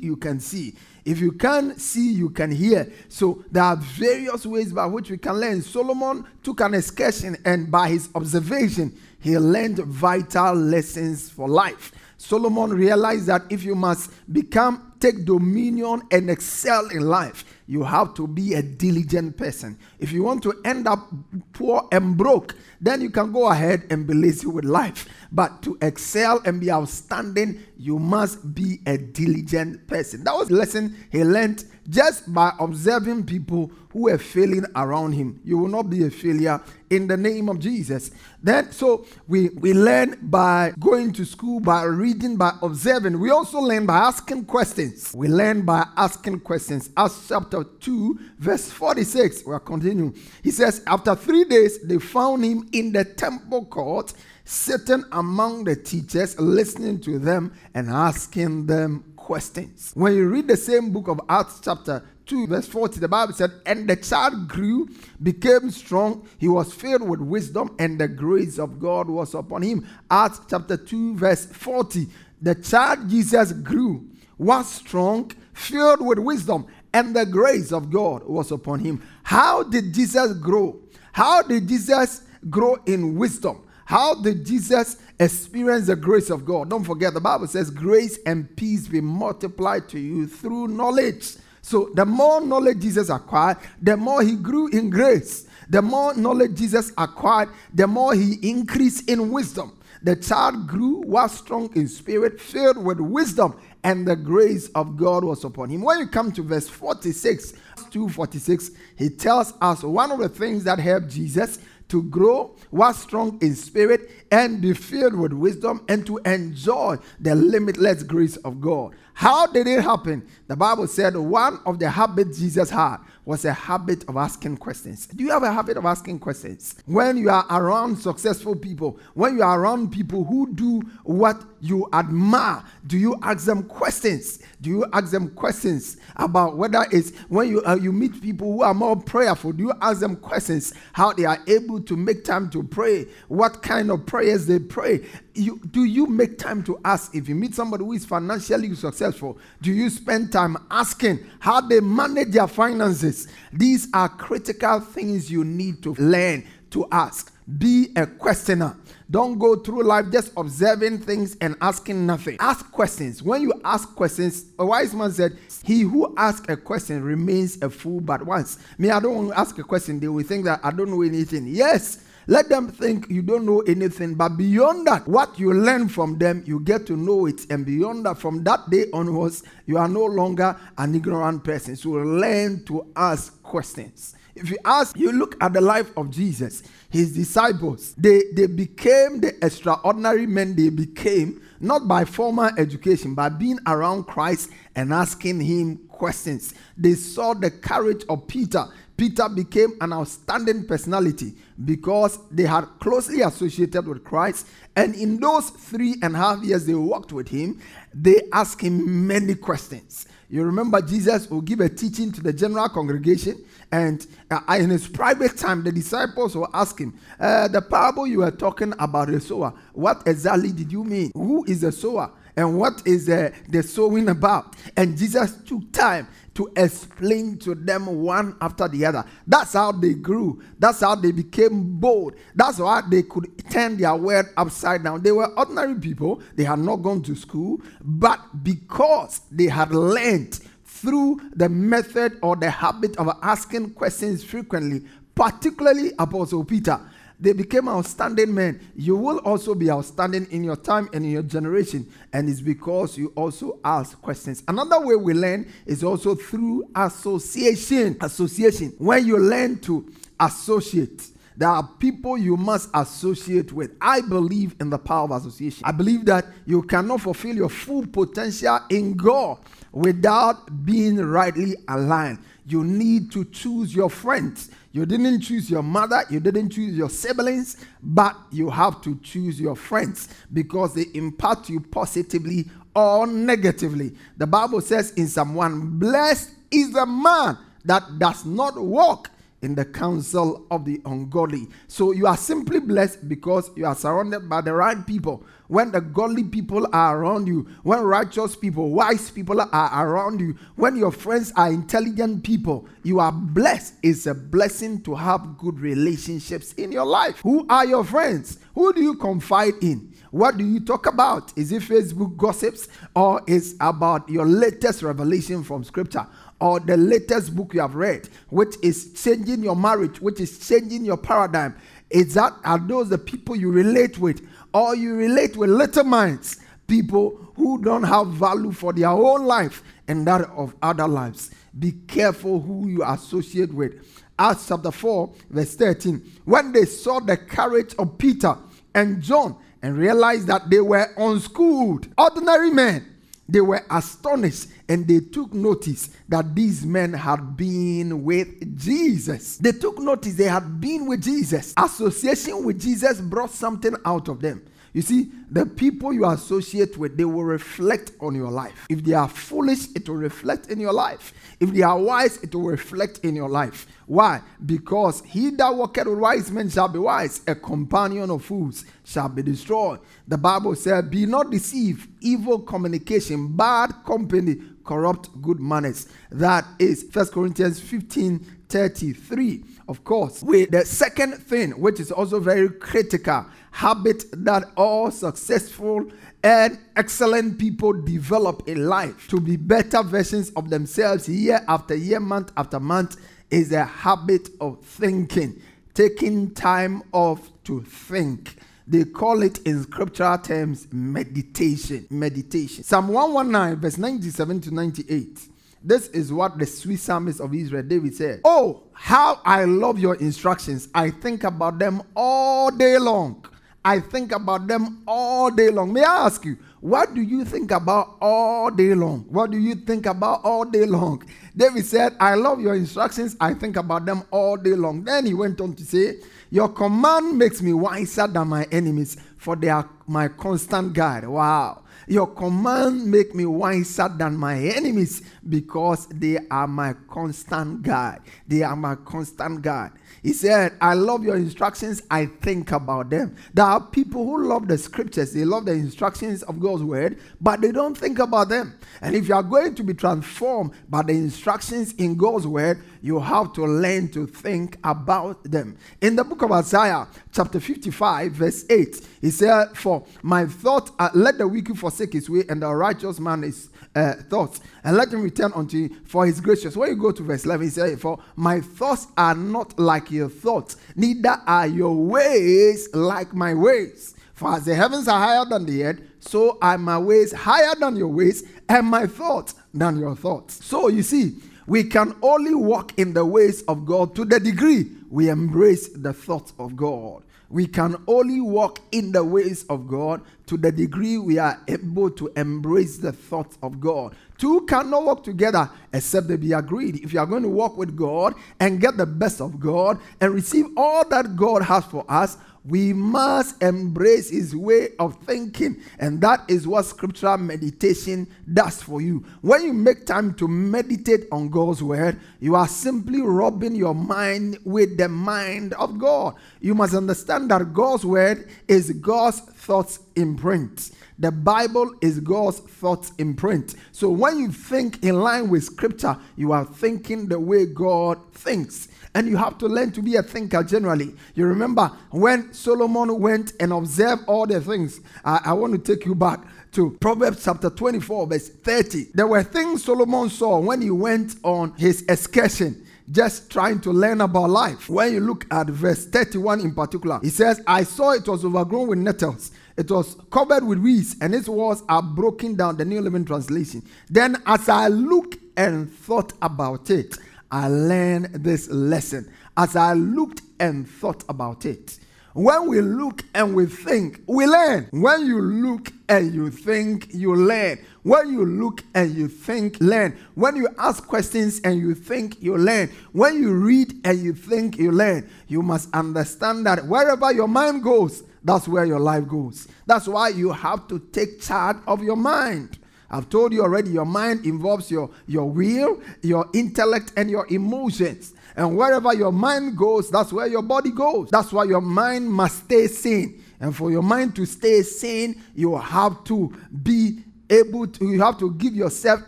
you 0.00 0.16
can 0.16 0.40
see. 0.40 0.74
If 1.04 1.18
you 1.18 1.32
can't 1.32 1.80
see, 1.80 2.12
you 2.12 2.30
can 2.30 2.50
hear. 2.50 2.90
So 3.08 3.44
there 3.50 3.64
are 3.64 3.76
various 3.76 4.46
ways 4.46 4.72
by 4.72 4.86
which 4.86 5.10
we 5.10 5.18
can 5.18 5.34
learn. 5.34 5.62
Solomon 5.62 6.24
took 6.42 6.60
an 6.60 6.74
excursion 6.74 7.36
and 7.44 7.70
by 7.70 7.88
his 7.88 8.08
observation, 8.14 8.96
he 9.20 9.36
learned 9.36 9.78
vital 9.78 10.54
lessons 10.54 11.28
for 11.28 11.48
life. 11.48 11.92
Solomon 12.16 12.70
realized 12.70 13.26
that 13.26 13.42
if 13.50 13.64
you 13.64 13.74
must 13.74 14.12
become, 14.32 14.92
take 15.00 15.24
dominion, 15.24 16.02
and 16.12 16.30
excel 16.30 16.88
in 16.90 17.00
life, 17.00 17.44
you 17.66 17.82
have 17.82 18.14
to 18.14 18.28
be 18.28 18.54
a 18.54 18.62
diligent 18.62 19.36
person. 19.36 19.76
If 19.98 20.12
you 20.12 20.22
want 20.22 20.42
to 20.44 20.54
end 20.64 20.86
up 20.86 21.10
poor 21.52 21.88
and 21.90 22.16
broke, 22.16 22.54
then 22.80 23.00
you 23.00 23.10
can 23.10 23.32
go 23.32 23.50
ahead 23.50 23.86
and 23.90 24.06
be 24.06 24.14
lazy 24.14 24.46
with 24.46 24.64
life. 24.64 25.08
But 25.32 25.62
to 25.62 25.76
excel 25.82 26.40
and 26.44 26.60
be 26.60 26.70
outstanding, 26.70 27.60
you 27.82 27.98
must 27.98 28.54
be 28.54 28.78
a 28.86 28.96
diligent 28.96 29.88
person. 29.88 30.22
That 30.22 30.34
was 30.34 30.50
a 30.50 30.54
lesson 30.54 30.96
he 31.10 31.24
learned 31.24 31.64
just 31.88 32.32
by 32.32 32.52
observing 32.60 33.26
people 33.26 33.72
who 33.90 34.04
were 34.04 34.18
failing 34.18 34.64
around 34.76 35.12
him. 35.12 35.40
You 35.44 35.58
will 35.58 35.68
not 35.68 35.90
be 35.90 36.04
a 36.04 36.10
failure 36.10 36.60
in 36.90 37.08
the 37.08 37.16
name 37.16 37.48
of 37.48 37.58
Jesus. 37.58 38.12
Then, 38.40 38.70
so 38.70 39.04
we, 39.26 39.48
we 39.48 39.74
learn 39.74 40.16
by 40.22 40.74
going 40.78 41.12
to 41.14 41.24
school, 41.24 41.58
by 41.58 41.82
reading, 41.82 42.36
by 42.36 42.52
observing. 42.62 43.18
We 43.18 43.30
also 43.30 43.58
learn 43.58 43.84
by 43.86 43.98
asking 43.98 44.44
questions. 44.44 45.12
We 45.14 45.26
learn 45.26 45.62
by 45.62 45.86
asking 45.96 46.40
questions. 46.40 46.90
Acts 46.96 47.26
chapter 47.28 47.64
2, 47.64 48.18
verse 48.38 48.70
46. 48.70 49.44
We 49.44 49.52
are 49.54 49.60
continuing. 49.60 50.16
He 50.42 50.52
says, 50.52 50.82
After 50.86 51.16
three 51.16 51.44
days, 51.44 51.82
they 51.82 51.98
found 51.98 52.44
him 52.44 52.68
in 52.72 52.92
the 52.92 53.04
temple 53.04 53.64
court, 53.66 54.14
sitting 54.52 55.02
among 55.12 55.64
the 55.64 55.74
teachers, 55.74 56.38
listening 56.38 57.00
to 57.00 57.18
them 57.18 57.52
and 57.74 57.88
asking 57.88 58.66
them 58.66 59.02
questions. 59.16 59.92
When 59.94 60.14
you 60.14 60.28
read 60.28 60.46
the 60.46 60.58
same 60.58 60.92
book 60.92 61.08
of 61.08 61.20
Acts, 61.26 61.60
chapter 61.64 62.04
2, 62.26 62.48
verse 62.48 62.66
40, 62.66 63.00
the 63.00 63.08
Bible 63.08 63.32
said, 63.32 63.50
And 63.64 63.88
the 63.88 63.96
child 63.96 64.48
grew, 64.48 64.88
became 65.22 65.70
strong, 65.70 66.28
he 66.38 66.48
was 66.48 66.72
filled 66.72 67.08
with 67.08 67.20
wisdom, 67.20 67.74
and 67.78 67.98
the 67.98 68.08
grace 68.08 68.58
of 68.58 68.78
God 68.78 69.08
was 69.08 69.34
upon 69.34 69.62
him. 69.62 69.86
Acts 70.10 70.40
chapter 70.50 70.76
2, 70.76 71.16
verse 71.16 71.46
40, 71.46 72.08
the 72.42 72.54
child 72.54 73.08
Jesus 73.08 73.52
grew, 73.52 74.06
was 74.36 74.70
strong, 74.70 75.30
filled 75.54 76.04
with 76.04 76.18
wisdom, 76.18 76.66
and 76.92 77.16
the 77.16 77.24
grace 77.24 77.72
of 77.72 77.90
God 77.90 78.22
was 78.24 78.52
upon 78.52 78.80
him. 78.80 79.02
How 79.22 79.62
did 79.62 79.94
Jesus 79.94 80.34
grow? 80.34 80.78
How 81.12 81.40
did 81.42 81.68
Jesus 81.68 82.22
grow 82.50 82.74
in 82.84 83.16
wisdom? 83.16 83.62
How 83.92 84.14
did 84.14 84.46
Jesus 84.46 84.96
experience 85.20 85.88
the 85.88 85.96
grace 85.96 86.30
of 86.30 86.46
God? 86.46 86.70
Don't 86.70 86.82
forget, 86.82 87.12
the 87.12 87.20
Bible 87.20 87.46
says, 87.46 87.70
Grace 87.70 88.18
and 88.24 88.56
peace 88.56 88.88
be 88.88 89.02
multiplied 89.02 89.86
to 89.90 89.98
you 89.98 90.26
through 90.26 90.68
knowledge. 90.68 91.34
So, 91.60 91.90
the 91.92 92.06
more 92.06 92.40
knowledge 92.40 92.80
Jesus 92.80 93.10
acquired, 93.10 93.58
the 93.82 93.98
more 93.98 94.22
he 94.22 94.36
grew 94.36 94.68
in 94.68 94.88
grace. 94.88 95.46
The 95.68 95.82
more 95.82 96.14
knowledge 96.14 96.54
Jesus 96.54 96.90
acquired, 96.96 97.50
the 97.74 97.86
more 97.86 98.14
he 98.14 98.38
increased 98.40 99.10
in 99.10 99.30
wisdom. 99.30 99.76
The 100.02 100.16
child 100.16 100.66
grew, 100.66 101.02
was 101.02 101.36
strong 101.36 101.70
in 101.76 101.86
spirit, 101.86 102.40
filled 102.40 102.82
with 102.82 102.98
wisdom, 102.98 103.60
and 103.84 104.08
the 104.08 104.16
grace 104.16 104.68
of 104.68 104.96
God 104.96 105.22
was 105.22 105.44
upon 105.44 105.68
him. 105.68 105.82
When 105.82 105.98
you 105.98 106.06
come 106.06 106.32
to 106.32 106.42
verse 106.42 106.66
46, 106.66 107.52
246, 107.90 108.70
he 108.96 109.10
tells 109.10 109.52
us 109.60 109.82
one 109.82 110.10
of 110.10 110.18
the 110.18 110.30
things 110.30 110.64
that 110.64 110.78
helped 110.78 111.10
Jesus 111.10 111.58
to 111.92 112.02
grow, 112.04 112.56
was 112.70 112.98
strong 112.98 113.38
in 113.42 113.54
spirit, 113.54 114.10
and 114.30 114.62
be 114.62 114.72
filled 114.72 115.14
with 115.14 115.34
wisdom, 115.34 115.84
and 115.90 116.06
to 116.06 116.16
enjoy 116.24 116.96
the 117.20 117.34
limitless 117.34 118.02
grace 118.02 118.36
of 118.38 118.62
God. 118.62 118.94
How 119.14 119.46
did 119.46 119.66
it 119.66 119.82
happen? 119.82 120.26
The 120.48 120.56
Bible 120.56 120.86
said 120.86 121.16
one 121.16 121.60
of 121.66 121.78
the 121.78 121.88
habits 121.90 122.38
Jesus 122.38 122.70
had 122.70 122.98
was 123.24 123.44
a 123.44 123.52
habit 123.52 124.04
of 124.08 124.16
asking 124.16 124.56
questions. 124.56 125.06
Do 125.06 125.22
you 125.22 125.30
have 125.30 125.42
a 125.42 125.52
habit 125.52 125.76
of 125.76 125.84
asking 125.84 126.18
questions? 126.18 126.74
When 126.86 127.16
you 127.16 127.30
are 127.30 127.46
around 127.50 127.96
successful 127.96 128.56
people, 128.56 128.98
when 129.14 129.36
you 129.36 129.42
are 129.42 129.60
around 129.60 129.92
people 129.92 130.24
who 130.24 130.52
do 130.52 130.82
what 131.04 131.42
you 131.60 131.88
admire, 131.92 132.64
do 132.86 132.98
you 132.98 133.16
ask 133.22 133.44
them 133.44 133.62
questions? 133.64 134.40
Do 134.60 134.70
you 134.70 134.86
ask 134.92 135.12
them 135.12 135.30
questions 135.30 135.98
about 136.16 136.56
whether 136.56 136.84
it's 136.90 137.16
when 137.28 137.48
you 137.48 137.62
uh, 137.64 137.76
you 137.76 137.92
meet 137.92 138.20
people 138.20 138.52
who 138.52 138.62
are 138.62 138.74
more 138.74 138.96
prayerful? 138.96 139.52
Do 139.52 139.64
you 139.64 139.72
ask 139.80 140.00
them 140.00 140.16
questions 140.16 140.72
how 140.92 141.12
they 141.12 141.24
are 141.24 141.38
able 141.46 141.80
to 141.82 141.96
make 141.96 142.24
time 142.24 142.50
to 142.50 142.62
pray? 142.62 143.06
What 143.28 143.62
kind 143.62 143.90
of 143.90 144.04
prayers 144.06 144.46
they 144.46 144.58
pray? 144.58 145.06
You, 145.34 145.60
do 145.70 145.84
you 145.84 146.06
make 146.06 146.38
time 146.38 146.62
to 146.64 146.78
ask 146.84 147.14
if 147.14 147.28
you 147.28 147.34
meet 147.34 147.54
somebody 147.54 147.84
who 147.84 147.92
is 147.92 148.04
financially 148.04 148.74
successful? 148.74 149.38
Do 149.62 149.72
you 149.72 149.88
spend 149.88 150.30
time 150.32 150.56
asking 150.70 151.24
how 151.38 151.60
they 151.62 151.80
manage 151.80 152.32
their 152.32 152.48
finances? 152.48 153.28
These 153.52 153.88
are 153.94 154.08
critical 154.08 154.80
things 154.80 155.30
you 155.30 155.44
need 155.44 155.82
to 155.84 155.94
learn 155.94 156.44
to 156.70 156.86
ask. 156.90 157.32
Be 157.58 157.88
a 157.96 158.06
questioner. 158.06 158.76
Don't 159.10 159.38
go 159.38 159.56
through 159.56 159.82
life 159.84 160.06
just 160.10 160.32
observing 160.36 160.98
things 160.98 161.36
and 161.40 161.56
asking 161.60 162.06
nothing. 162.06 162.36
Ask 162.40 162.70
questions. 162.70 163.22
When 163.22 163.42
you 163.42 163.52
ask 163.64 163.94
questions, 163.94 164.46
a 164.58 164.64
wise 164.64 164.94
man 164.94 165.12
said, 165.12 165.36
He 165.62 165.80
who 165.80 166.14
asks 166.16 166.48
a 166.48 166.56
question 166.56 167.02
remains 167.02 167.60
a 167.62 167.68
fool 167.68 168.00
but 168.00 168.24
once. 168.24 168.58
Me, 168.78 168.90
I 168.90 169.00
don't 169.00 169.14
want 169.14 169.28
to 169.30 169.38
ask 169.38 169.58
a 169.58 169.64
question. 169.64 170.00
They 170.00 170.08
will 170.08 170.24
think 170.24 170.44
that 170.44 170.60
I 170.62 170.70
don't 170.70 170.90
know 170.90 171.02
anything. 171.02 171.46
Yes. 171.46 172.04
Let 172.26 172.48
them 172.48 172.68
think 172.68 173.10
you 173.10 173.22
don't 173.22 173.44
know 173.44 173.60
anything, 173.60 174.14
but 174.14 174.36
beyond 174.36 174.86
that, 174.86 175.06
what 175.08 175.38
you 175.38 175.52
learn 175.52 175.88
from 175.88 176.18
them, 176.18 176.42
you 176.46 176.60
get 176.60 176.86
to 176.86 176.96
know 176.96 177.26
it. 177.26 177.50
And 177.50 177.66
beyond 177.66 178.06
that, 178.06 178.18
from 178.18 178.44
that 178.44 178.70
day 178.70 178.86
onwards, 178.92 179.42
you 179.66 179.76
are 179.76 179.88
no 179.88 180.04
longer 180.04 180.56
an 180.78 180.94
ignorant 180.94 181.42
person. 181.42 181.74
So 181.76 181.90
learn 181.90 182.64
to 182.66 182.86
ask 182.94 183.42
questions. 183.42 184.14
If 184.34 184.50
you 184.50 184.56
ask, 184.64 184.96
you 184.96 185.12
look 185.12 185.36
at 185.42 185.52
the 185.52 185.60
life 185.60 185.90
of 185.96 186.10
Jesus, 186.10 186.62
his 186.88 187.14
disciples, 187.14 187.94
they, 187.96 188.22
they 188.32 188.46
became 188.46 189.20
the 189.20 189.34
extraordinary 189.44 190.26
men 190.26 190.54
they 190.54 190.70
became, 190.70 191.42
not 191.60 191.86
by 191.86 192.04
formal 192.04 192.50
education, 192.56 193.14
by 193.14 193.28
being 193.28 193.58
around 193.66 194.04
Christ 194.04 194.50
and 194.74 194.92
asking 194.92 195.40
him 195.40 195.76
questions. 195.88 196.54
They 196.78 196.94
saw 196.94 197.34
the 197.34 197.50
courage 197.50 198.04
of 198.08 198.26
Peter 198.26 198.66
Peter 199.02 199.28
became 199.28 199.76
an 199.80 199.92
outstanding 199.92 200.64
personality 200.64 201.34
because 201.64 202.20
they 202.30 202.44
had 202.44 202.64
closely 202.78 203.20
associated 203.22 203.84
with 203.88 204.04
Christ. 204.04 204.46
And 204.76 204.94
in 204.94 205.18
those 205.18 205.50
three 205.50 205.96
and 206.00 206.14
a 206.14 206.18
half 206.18 206.44
years 206.44 206.66
they 206.66 206.74
walked 206.76 207.12
with 207.12 207.26
him, 207.26 207.60
they 207.92 208.22
asked 208.32 208.60
him 208.60 209.08
many 209.08 209.34
questions. 209.34 210.06
You 210.30 210.44
remember 210.44 210.80
Jesus 210.80 211.28
will 211.28 211.40
give 211.40 211.58
a 211.58 211.68
teaching 211.68 212.12
to 212.12 212.20
the 212.20 212.32
general 212.32 212.68
congregation, 212.68 213.44
and 213.72 214.06
uh, 214.30 214.40
in 214.56 214.70
his 214.70 214.86
private 214.86 215.36
time, 215.36 215.64
the 215.64 215.72
disciples 215.72 216.36
will 216.36 216.48
ask 216.54 216.78
him, 216.78 216.96
uh, 217.18 217.48
The 217.48 217.60
parable 217.60 218.06
you 218.06 218.18
were 218.18 218.30
talking 218.30 218.72
about 218.78 219.08
the 219.08 219.20
sower, 219.20 219.52
what 219.72 220.04
exactly 220.06 220.52
did 220.52 220.70
you 220.70 220.84
mean? 220.84 221.10
Who 221.14 221.44
is 221.46 221.62
the 221.62 221.72
sower? 221.72 222.12
And 222.36 222.58
what 222.58 222.82
is 222.86 223.08
uh, 223.08 223.30
the 223.48 223.62
sowing 223.62 224.08
about? 224.08 224.56
And 224.76 224.96
Jesus 224.96 225.36
took 225.44 225.70
time 225.72 226.08
to 226.34 226.50
explain 226.56 227.36
to 227.38 227.54
them 227.54 227.86
one 227.86 228.36
after 228.40 228.66
the 228.68 228.86
other. 228.86 229.04
That's 229.26 229.52
how 229.52 229.72
they 229.72 229.92
grew. 229.94 230.42
That's 230.58 230.80
how 230.80 230.94
they 230.94 231.12
became 231.12 231.78
bold. 231.78 232.14
That's 232.34 232.58
how 232.58 232.80
they 232.80 233.02
could 233.02 233.30
turn 233.50 233.76
their 233.76 233.94
world 233.94 234.26
upside 234.36 234.82
down. 234.84 235.02
They 235.02 235.12
were 235.12 235.26
ordinary 235.38 235.74
people, 235.78 236.22
they 236.34 236.44
had 236.44 236.58
not 236.58 236.76
gone 236.76 237.02
to 237.02 237.14
school, 237.14 237.60
but 237.82 238.42
because 238.42 239.20
they 239.30 239.46
had 239.46 239.72
learned 239.72 240.40
through 240.64 241.20
the 241.34 241.48
method 241.48 242.18
or 242.22 242.34
the 242.34 242.50
habit 242.50 242.96
of 242.96 243.08
asking 243.22 243.70
questions 243.74 244.24
frequently, 244.24 244.86
particularly 245.14 245.92
Apostle 245.98 246.44
Peter 246.44 246.80
they 247.22 247.32
became 247.32 247.68
outstanding 247.68 248.34
men. 248.34 248.60
You 248.74 248.96
will 248.96 249.18
also 249.18 249.54
be 249.54 249.70
outstanding 249.70 250.26
in 250.32 250.42
your 250.42 250.56
time 250.56 250.88
and 250.92 251.04
in 251.04 251.12
your 251.12 251.22
generation. 251.22 251.86
And 252.12 252.28
it's 252.28 252.40
because 252.40 252.98
you 252.98 253.12
also 253.14 253.60
ask 253.64 254.00
questions. 254.02 254.42
Another 254.48 254.84
way 254.84 254.96
we 254.96 255.14
learn 255.14 255.46
is 255.64 255.84
also 255.84 256.16
through 256.16 256.68
association. 256.74 257.96
Association. 258.00 258.74
When 258.76 259.06
you 259.06 259.18
learn 259.18 259.60
to 259.60 259.88
associate, 260.18 261.10
there 261.36 261.48
are 261.48 261.62
people 261.78 262.18
you 262.18 262.36
must 262.36 262.68
associate 262.74 263.52
with. 263.52 263.70
I 263.80 264.00
believe 264.00 264.56
in 264.60 264.70
the 264.70 264.78
power 264.78 265.04
of 265.04 265.12
association. 265.12 265.62
I 265.64 265.70
believe 265.70 266.04
that 266.06 266.26
you 266.44 266.62
cannot 266.62 267.02
fulfill 267.02 267.36
your 267.36 267.48
full 267.48 267.86
potential 267.86 268.58
in 268.68 268.94
God 268.94 269.38
without 269.70 270.64
being 270.66 270.96
rightly 270.96 271.54
aligned. 271.68 272.18
You 272.46 272.64
need 272.64 273.12
to 273.12 273.24
choose 273.26 273.72
your 273.72 273.90
friends. 273.90 274.50
You 274.72 274.86
didn't 274.86 275.20
choose 275.20 275.50
your 275.50 275.62
mother, 275.62 276.02
you 276.08 276.18
didn't 276.18 276.50
choose 276.50 276.74
your 276.74 276.88
siblings, 276.88 277.58
but 277.82 278.16
you 278.30 278.48
have 278.48 278.80
to 278.82 278.98
choose 279.02 279.38
your 279.38 279.54
friends 279.54 280.08
because 280.32 280.74
they 280.74 280.86
impact 280.94 281.50
you 281.50 281.60
positively 281.60 282.46
or 282.74 283.06
negatively. 283.06 283.92
The 284.16 284.26
Bible 284.26 284.62
says 284.62 284.92
in 284.92 285.08
Psalm 285.08 285.34
1 285.34 285.78
Blessed 285.78 286.30
is 286.50 286.72
the 286.72 286.86
man 286.86 287.36
that 287.66 287.98
does 287.98 288.24
not 288.24 288.58
walk 288.58 289.10
in 289.42 289.54
the 289.54 289.64
counsel 289.64 290.46
of 290.50 290.64
the 290.64 290.80
ungodly. 290.84 291.48
So 291.66 291.92
you 291.92 292.06
are 292.06 292.16
simply 292.16 292.60
blessed 292.60 293.08
because 293.08 293.50
you 293.56 293.66
are 293.66 293.74
surrounded 293.74 294.28
by 294.28 294.40
the 294.40 294.54
right 294.54 294.86
people. 294.86 295.24
When 295.48 295.70
the 295.70 295.80
godly 295.80 296.24
people 296.24 296.66
are 296.72 296.98
around 296.98 297.26
you, 297.26 297.46
when 297.62 297.80
righteous 297.80 298.34
people, 298.34 298.70
wise 298.70 299.10
people 299.10 299.40
are 299.40 299.86
around 299.86 300.20
you, 300.20 300.36
when 300.56 300.76
your 300.76 300.92
friends 300.92 301.32
are 301.36 301.52
intelligent 301.52 302.24
people, 302.24 302.66
you 302.84 303.00
are 303.00 303.12
blessed. 303.12 303.74
It's 303.82 304.06
a 304.06 304.14
blessing 304.14 304.80
to 304.82 304.94
have 304.94 305.36
good 305.36 305.60
relationships 305.60 306.54
in 306.54 306.72
your 306.72 306.86
life. 306.86 307.20
Who 307.20 307.46
are 307.48 307.66
your 307.66 307.84
friends? 307.84 308.38
Who 308.54 308.72
do 308.72 308.82
you 308.82 308.94
confide 308.94 309.54
in? 309.60 309.92
What 310.10 310.36
do 310.36 310.44
you 310.44 310.60
talk 310.60 310.86
about? 310.86 311.32
Is 311.38 311.52
it 311.52 311.62
Facebook 311.62 312.18
gossips 312.18 312.68
or 312.94 313.22
is 313.26 313.56
about 313.60 314.08
your 314.10 314.26
latest 314.26 314.82
revelation 314.82 315.42
from 315.42 315.64
scripture? 315.64 316.06
Or 316.42 316.58
the 316.58 316.76
latest 316.76 317.36
book 317.36 317.54
you 317.54 317.60
have 317.60 317.76
read, 317.76 318.08
which 318.28 318.56
is 318.64 319.00
changing 319.00 319.44
your 319.44 319.54
marriage, 319.54 320.00
which 320.00 320.18
is 320.18 320.44
changing 320.44 320.84
your 320.84 320.96
paradigm, 320.96 321.54
is 321.88 322.14
that 322.14 322.32
are 322.42 322.58
those 322.58 322.88
the 322.88 322.98
people 322.98 323.36
you 323.36 323.48
relate 323.48 323.96
with, 323.98 324.26
or 324.52 324.74
you 324.74 324.96
relate 324.96 325.36
with 325.36 325.48
little 325.48 325.84
minds, 325.84 326.40
people 326.66 327.32
who 327.36 327.62
don't 327.62 327.84
have 327.84 328.08
value 328.08 328.50
for 328.50 328.72
their 328.72 328.88
own 328.88 329.24
life 329.24 329.62
and 329.86 330.04
that 330.04 330.22
of 330.30 330.52
other 330.60 330.88
lives. 330.88 331.30
Be 331.56 331.70
careful 331.86 332.40
who 332.40 332.66
you 332.68 332.82
associate 332.84 333.54
with. 333.54 333.74
Acts 334.18 334.48
chapter 334.48 334.72
4, 334.72 335.14
verse 335.30 335.54
13. 335.54 336.02
When 336.24 336.50
they 336.50 336.64
saw 336.64 336.98
the 336.98 337.18
courage 337.18 337.72
of 337.78 337.98
Peter 337.98 338.36
and 338.74 339.00
John 339.00 339.36
and 339.62 339.78
realized 339.78 340.26
that 340.26 340.50
they 340.50 340.60
were 340.60 340.92
unschooled, 340.96 341.86
ordinary 341.96 342.50
men, 342.50 342.88
they 343.28 343.40
were 343.40 343.64
astonished 343.70 344.48
and 344.72 344.88
they 344.88 345.00
took 345.00 345.34
notice 345.34 345.90
that 346.08 346.34
these 346.34 346.64
men 346.64 346.94
had 346.94 347.36
been 347.36 348.04
with 348.04 348.58
Jesus. 348.58 349.36
They 349.36 349.52
took 349.52 349.78
notice 349.78 350.14
they 350.14 350.24
had 350.24 350.62
been 350.62 350.86
with 350.86 351.02
Jesus. 351.02 351.52
Association 351.58 352.42
with 352.42 352.58
Jesus 352.58 352.98
brought 352.98 353.32
something 353.32 353.76
out 353.84 354.08
of 354.08 354.22
them. 354.22 354.42
You 354.72 354.80
see, 354.80 355.10
the 355.30 355.44
people 355.44 355.92
you 355.92 356.06
associate 356.06 356.78
with, 356.78 356.96
they 356.96 357.04
will 357.04 357.24
reflect 357.24 357.92
on 358.00 358.14
your 358.14 358.30
life. 358.30 358.66
If 358.70 358.82
they 358.82 358.94
are 358.94 359.08
foolish, 359.08 359.66
it 359.74 359.86
will 359.86 359.96
reflect 359.96 360.46
in 360.48 360.58
your 360.58 360.72
life. 360.72 361.12
If 361.40 361.50
they 361.50 361.60
are 361.60 361.78
wise, 361.78 362.16
it 362.22 362.34
will 362.34 362.44
reflect 362.44 363.00
in 363.00 363.14
your 363.14 363.28
life. 363.28 363.66
Why? 363.86 364.22
Because 364.44 365.02
he 365.04 365.30
that 365.32 365.54
walketh 365.54 365.86
with 365.86 365.98
wise 365.98 366.30
men 366.30 366.48
shall 366.48 366.68
be 366.68 366.78
wise, 366.78 367.20
a 367.26 367.34
companion 367.34 368.10
of 368.10 368.24
fools 368.24 368.64
shall 368.84 369.10
be 369.10 369.22
destroyed. 369.22 369.80
The 370.08 370.16
Bible 370.16 370.54
said, 370.54 370.90
Be 370.90 371.04
not 371.04 371.30
deceived, 371.30 371.90
evil 372.00 372.38
communication, 372.38 373.36
bad 373.36 373.74
company, 373.84 374.36
corrupt 374.64 375.10
good 375.20 375.40
manners. 375.40 375.88
That 376.10 376.44
is 376.58 376.86
1 376.92 377.06
Corinthians 377.08 377.60
15 377.60 378.42
33. 378.48 379.44
Of 379.68 379.84
course, 379.84 380.22
with 380.22 380.50
the 380.50 380.66
second 380.66 381.14
thing, 381.14 381.52
which 381.52 381.80
is 381.80 381.90
also 381.90 382.20
very 382.20 382.50
critical, 382.50 383.24
habit 383.50 384.04
that 384.12 384.44
all 384.56 384.90
successful 384.90 385.86
and 386.22 386.58
excellent 386.76 387.38
people 387.38 387.72
develop 387.72 388.46
in 388.46 388.66
life 388.66 389.08
to 389.08 389.20
be 389.20 389.36
better 389.36 389.82
versions 389.82 390.30
of 390.30 390.50
themselves 390.50 391.08
year 391.08 391.42
after 391.48 391.74
year, 391.74 392.00
month 392.00 392.32
after 392.36 392.60
month, 392.60 392.96
is 393.30 393.52
a 393.52 393.64
habit 393.64 394.28
of 394.40 394.62
thinking, 394.62 395.40
taking 395.72 396.32
time 396.32 396.82
off 396.92 397.30
to 397.44 397.62
think. 397.62 398.36
They 398.66 398.84
call 398.84 399.22
it 399.22 399.38
in 399.38 399.62
scriptural 399.62 400.18
terms 400.18 400.68
meditation. 400.72 401.86
Meditation. 401.90 402.64
Psalm 402.64 402.88
119, 402.88 403.60
verse 403.60 403.78
97 403.78 404.40
to 404.42 404.54
98. 404.54 405.28
This 405.64 405.88
is 405.88 406.12
what 406.12 406.38
the 406.38 406.46
sweet 406.46 406.80
psalmist 406.80 407.20
of 407.20 407.34
Israel, 407.34 407.62
David, 407.62 407.94
said. 407.94 408.20
Oh, 408.24 408.64
how 408.72 409.20
I 409.24 409.44
love 409.44 409.78
your 409.78 409.94
instructions. 409.96 410.68
I 410.74 410.90
think 410.90 411.24
about 411.24 411.58
them 411.58 411.82
all 411.94 412.50
day 412.50 412.78
long. 412.78 413.24
I 413.64 413.78
think 413.78 414.10
about 414.10 414.48
them 414.48 414.82
all 414.88 415.30
day 415.30 415.50
long. 415.50 415.72
May 415.72 415.84
I 415.84 416.06
ask 416.06 416.24
you, 416.24 416.36
what 416.60 416.94
do 416.94 417.00
you 417.00 417.24
think 417.24 417.52
about 417.52 417.96
all 418.00 418.50
day 418.50 418.74
long? 418.74 419.04
What 419.08 419.30
do 419.30 419.38
you 419.38 419.54
think 419.54 419.86
about 419.86 420.24
all 420.24 420.44
day 420.44 420.66
long? 420.66 421.04
David 421.36 421.64
said, 421.64 421.96
I 422.00 422.14
love 422.14 422.40
your 422.40 422.54
instructions. 422.56 423.16
I 423.20 423.34
think 423.34 423.56
about 423.56 423.84
them 423.86 424.02
all 424.10 424.36
day 424.36 424.54
long. 424.54 424.82
Then 424.82 425.06
he 425.06 425.14
went 425.14 425.40
on 425.40 425.54
to 425.54 425.64
say, 425.64 425.98
Your 426.32 426.48
command 426.48 427.18
makes 427.18 427.42
me 427.42 427.52
wiser 427.52 428.06
than 428.06 428.28
my 428.28 428.44
enemies, 428.50 428.96
for 429.18 429.36
they 429.36 429.50
are 429.50 429.68
my 429.86 430.08
constant 430.08 430.72
guide. 430.72 431.06
Wow. 431.06 431.62
Your 431.86 432.06
command 432.06 432.90
make 432.90 433.14
me 433.14 433.26
wiser 433.26 433.90
than 433.94 434.16
my 434.16 434.38
enemies 434.38 435.02
because 435.28 435.88
they 435.88 436.18
are 436.30 436.46
my 436.46 436.74
constant 436.88 437.62
guide. 437.62 438.00
They 438.26 438.42
are 438.42 438.56
my 438.56 438.76
constant 438.76 439.42
guide. 439.42 439.72
He 440.02 440.14
said, 440.14 440.54
I 440.58 440.72
love 440.72 441.04
your 441.04 441.16
instructions. 441.16 441.82
I 441.90 442.06
think 442.06 442.50
about 442.52 442.88
them. 442.88 443.14
There 443.34 443.44
are 443.44 443.60
people 443.60 444.04
who 444.04 444.26
love 444.26 444.48
the 444.48 444.56
scriptures. 444.56 445.12
They 445.12 445.26
love 445.26 445.44
the 445.44 445.52
instructions 445.52 446.22
of 446.22 446.40
God's 446.40 446.62
word, 446.62 446.98
but 447.20 447.42
they 447.42 447.52
don't 447.52 447.76
think 447.76 447.98
about 447.98 448.30
them. 448.30 448.58
And 448.80 448.94
if 448.94 449.06
you 449.06 449.14
are 449.14 449.22
going 449.22 449.54
to 449.56 449.62
be 449.62 449.74
transformed 449.74 450.52
by 450.70 450.82
the 450.82 450.92
instructions 450.92 451.72
in 451.74 451.96
God's 451.96 452.26
word, 452.26 452.62
you 452.82 452.98
have 452.98 453.32
to 453.34 453.44
learn 453.44 453.88
to 453.92 454.06
think 454.06 454.58
about 454.64 455.22
them. 455.22 455.56
In 455.80 455.94
the 455.94 456.02
book 456.02 456.22
of 456.22 456.32
Isaiah, 456.32 456.88
chapter 457.12 457.38
55, 457.38 458.12
verse 458.12 458.44
8, 458.50 458.88
he 459.00 459.10
said, 459.10 459.56
For 459.56 459.84
my 460.02 460.26
thought, 460.26 460.70
let 460.94 461.16
the 461.16 461.28
wicked 461.28 461.58
forsake 461.58 461.92
his 461.92 462.10
way, 462.10 462.24
and 462.28 462.42
the 462.42 462.52
righteous 462.52 462.98
man 462.98 463.22
his 463.22 463.50
uh, 463.76 463.94
thoughts, 464.10 464.40
and 464.64 464.76
let 464.76 464.92
him 464.92 465.00
return 465.00 465.32
unto 465.34 465.56
you, 465.56 465.76
for 465.84 466.04
his 466.04 466.20
gracious. 466.20 466.56
When 466.56 466.70
you 466.70 466.76
go 466.76 466.90
to 466.90 467.02
verse 467.04 467.24
11, 467.24 467.46
he 467.46 467.50
said, 467.50 467.80
For 467.80 468.00
my 468.16 468.40
thoughts 468.40 468.88
are 468.96 469.14
not 469.14 469.58
like 469.58 469.92
your 469.92 470.08
thoughts, 470.08 470.56
neither 470.74 471.16
are 471.24 471.46
your 471.46 471.74
ways 471.76 472.68
like 472.74 473.14
my 473.14 473.32
ways. 473.32 473.94
For 474.14 474.34
as 474.34 474.44
the 474.44 474.54
heavens 474.56 474.88
are 474.88 474.98
higher 474.98 475.24
than 475.24 475.46
the 475.46 475.64
earth, 475.64 475.80
so 476.00 476.38
are 476.42 476.58
my 476.58 476.78
ways 476.78 477.12
higher 477.12 477.54
than 477.58 477.76
your 477.76 477.88
ways, 477.88 478.24
and 478.48 478.66
my 478.66 478.86
thoughts 478.86 479.36
than 479.54 479.78
your 479.78 479.94
thoughts. 479.94 480.44
So 480.44 480.68
you 480.68 480.82
see, 480.82 481.16
We 481.46 481.64
can 481.64 481.94
only 482.02 482.34
walk 482.34 482.78
in 482.78 482.94
the 482.94 483.04
ways 483.04 483.42
of 483.42 483.66
God 483.66 483.94
to 483.96 484.04
the 484.04 484.20
degree 484.20 484.70
we 484.90 485.08
embrace 485.08 485.68
the 485.68 485.92
thoughts 485.92 486.32
of 486.38 486.54
God. 486.56 487.02
We 487.32 487.46
can 487.46 487.76
only 487.86 488.20
walk 488.20 488.58
in 488.72 488.92
the 488.92 489.02
ways 489.02 489.44
of 489.48 489.66
God 489.66 490.02
to 490.26 490.36
the 490.36 490.52
degree 490.52 490.98
we 490.98 491.18
are 491.18 491.40
able 491.48 491.90
to 491.92 492.12
embrace 492.14 492.76
the 492.76 492.92
thoughts 492.92 493.38
of 493.42 493.58
God. 493.58 493.96
Two 494.18 494.42
cannot 494.42 494.84
work 494.84 495.02
together 495.02 495.48
except 495.72 496.08
they 496.08 496.16
be 496.16 496.34
agreed. 496.34 496.84
If 496.84 496.92
you 496.92 497.00
are 497.00 497.06
going 497.06 497.22
to 497.22 497.30
walk 497.30 497.56
with 497.56 497.74
God 497.74 498.14
and 498.38 498.60
get 498.60 498.76
the 498.76 498.84
best 498.84 499.22
of 499.22 499.40
God 499.40 499.80
and 500.00 500.12
receive 500.14 500.44
all 500.58 500.86
that 500.90 501.16
God 501.16 501.42
has 501.42 501.64
for 501.64 501.86
us, 501.88 502.18
we 502.44 502.72
must 502.72 503.40
embrace 503.42 504.10
his 504.10 504.34
way 504.34 504.70
of 504.78 504.96
thinking 505.04 505.60
and 505.78 506.00
that 506.00 506.20
is 506.28 506.46
what 506.46 506.64
scriptural 506.64 507.16
meditation 507.16 508.06
does 508.32 508.60
for 508.60 508.80
you 508.80 509.04
when 509.20 509.42
you 509.42 509.52
make 509.52 509.86
time 509.86 510.12
to 510.12 510.26
meditate 510.26 511.06
on 511.12 511.28
god's 511.28 511.62
word 511.62 511.98
you 512.20 512.34
are 512.34 512.48
simply 512.48 513.00
rubbing 513.00 513.54
your 513.54 513.74
mind 513.74 514.38
with 514.44 514.76
the 514.76 514.88
mind 514.88 515.52
of 515.54 515.78
god 515.78 516.14
you 516.40 516.54
must 516.54 516.74
understand 516.74 517.30
that 517.30 517.52
god's 517.52 517.84
word 517.84 518.28
is 518.48 518.70
god's 518.72 519.20
thoughts 519.20 519.78
in 519.94 520.16
print 520.16 520.72
the 521.02 521.10
Bible 521.10 521.74
is 521.80 521.98
God's 521.98 522.38
thoughts 522.38 522.92
in 522.98 523.14
print. 523.14 523.56
So 523.72 523.90
when 523.90 524.20
you 524.20 524.30
think 524.30 524.84
in 524.84 525.00
line 525.00 525.30
with 525.30 525.42
scripture, 525.42 525.96
you 526.14 526.30
are 526.30 526.44
thinking 526.44 527.08
the 527.08 527.18
way 527.18 527.46
God 527.46 527.98
thinks. 528.12 528.68
And 528.94 529.08
you 529.08 529.16
have 529.16 529.36
to 529.38 529.46
learn 529.46 529.72
to 529.72 529.82
be 529.82 529.96
a 529.96 530.02
thinker 530.04 530.44
generally. 530.44 530.94
You 531.16 531.26
remember 531.26 531.72
when 531.90 532.31
Solomon 532.34 533.00
went 533.00 533.32
and 533.40 533.52
observed 533.52 534.04
all 534.06 534.26
the 534.26 534.40
things. 534.40 534.80
I, 535.04 535.20
I 535.26 535.32
want 535.32 535.52
to 535.52 535.58
take 535.58 535.86
you 535.86 535.94
back 535.94 536.20
to 536.52 536.76
Proverbs 536.80 537.24
chapter 537.24 537.50
24, 537.50 538.06
verse 538.06 538.28
30. 538.28 538.88
There 538.94 539.06
were 539.06 539.22
things 539.22 539.64
Solomon 539.64 540.10
saw 540.10 540.38
when 540.38 540.60
he 540.60 540.70
went 540.70 541.16
on 541.22 541.54
his 541.56 541.82
excursion 541.88 542.66
just 542.90 543.30
trying 543.30 543.60
to 543.60 543.70
learn 543.70 544.00
about 544.00 544.30
life. 544.30 544.68
When 544.68 544.92
you 544.92 545.00
look 545.00 545.26
at 545.30 545.46
verse 545.46 545.86
31 545.86 546.40
in 546.40 546.54
particular, 546.54 547.00
he 547.02 547.10
says, 547.10 547.40
I 547.46 547.64
saw 547.64 547.92
it 547.92 548.06
was 548.06 548.24
overgrown 548.24 548.68
with 548.68 548.78
nettles. 548.78 549.30
It 549.56 549.70
was 549.70 549.96
covered 550.10 550.44
with 550.44 550.58
weeds, 550.58 550.96
and 551.00 551.14
its 551.14 551.28
walls 551.28 551.62
are 551.68 551.82
broken 551.82 552.34
down. 552.34 552.56
The 552.56 552.64
New 552.64 552.80
Living 552.80 553.04
Translation. 553.04 553.62
Then, 553.88 554.16
as 554.26 554.48
I 554.48 554.68
looked 554.68 555.18
and 555.36 555.70
thought 555.70 556.12
about 556.22 556.70
it, 556.70 556.96
I 557.30 557.48
learned 557.48 558.14
this 558.14 558.48
lesson 558.48 559.10
as 559.36 559.56
I 559.56 559.72
looked 559.72 560.22
and 560.38 560.68
thought 560.68 561.04
about 561.08 561.46
it. 561.46 561.78
When 562.14 562.48
we 562.48 562.60
look 562.60 563.04
and 563.14 563.34
we 563.34 563.46
think, 563.46 564.02
we 564.06 564.26
learn. 564.26 564.68
When 564.70 565.06
you 565.06 565.18
look 565.20 565.72
and 565.88 566.14
you 566.14 566.30
think, 566.30 566.88
you 566.92 567.16
learn. 567.16 567.58
When 567.84 568.12
you 568.12 568.26
look 568.26 568.62
and 568.74 568.94
you 568.94 569.08
think, 569.08 569.56
learn. 569.60 569.98
When 570.14 570.36
you 570.36 570.48
ask 570.58 570.86
questions 570.86 571.40
and 571.42 571.58
you 571.58 571.74
think, 571.74 572.22
you 572.22 572.36
learn. 572.36 572.70
When 572.92 573.22
you 573.22 573.32
read 573.32 573.80
and 573.84 573.98
you 573.98 574.12
think, 574.12 574.58
you 574.58 574.72
learn. 574.72 575.08
You 575.26 575.40
must 575.40 575.72
understand 575.72 576.44
that 576.44 576.66
wherever 576.66 577.10
your 577.12 577.28
mind 577.28 577.62
goes, 577.62 578.02
that's 578.22 578.46
where 578.46 578.66
your 578.66 578.80
life 578.80 579.08
goes. 579.08 579.48
That's 579.64 579.88
why 579.88 580.10
you 580.10 580.32
have 580.32 580.68
to 580.68 580.78
take 580.78 581.22
charge 581.22 581.56
of 581.66 581.82
your 581.82 581.96
mind. 581.96 582.58
I've 582.90 583.08
told 583.08 583.32
you 583.32 583.40
already, 583.40 583.70
your 583.70 583.86
mind 583.86 584.26
involves 584.26 584.70
your, 584.70 584.90
your 585.06 585.30
will, 585.30 585.80
your 586.02 586.28
intellect, 586.34 586.92
and 586.98 587.10
your 587.10 587.26
emotions. 587.32 588.12
And 588.36 588.56
wherever 588.56 588.94
your 588.94 589.12
mind 589.12 589.56
goes, 589.56 589.90
that's 589.90 590.12
where 590.12 590.26
your 590.26 590.42
body 590.42 590.70
goes. 590.70 591.10
That's 591.10 591.32
why 591.32 591.44
your 591.44 591.60
mind 591.60 592.10
must 592.10 592.44
stay 592.44 592.66
sane. 592.66 593.22
And 593.40 593.54
for 593.54 593.70
your 593.70 593.82
mind 593.82 594.16
to 594.16 594.26
stay 594.26 594.62
sane, 594.62 595.22
you 595.34 595.56
have 595.56 596.04
to 596.04 596.32
be 596.62 597.04
able 597.28 597.66
to, 597.66 597.86
you 597.86 598.00
have 598.00 598.18
to 598.18 598.32
give 598.34 598.54
yourself 598.54 599.00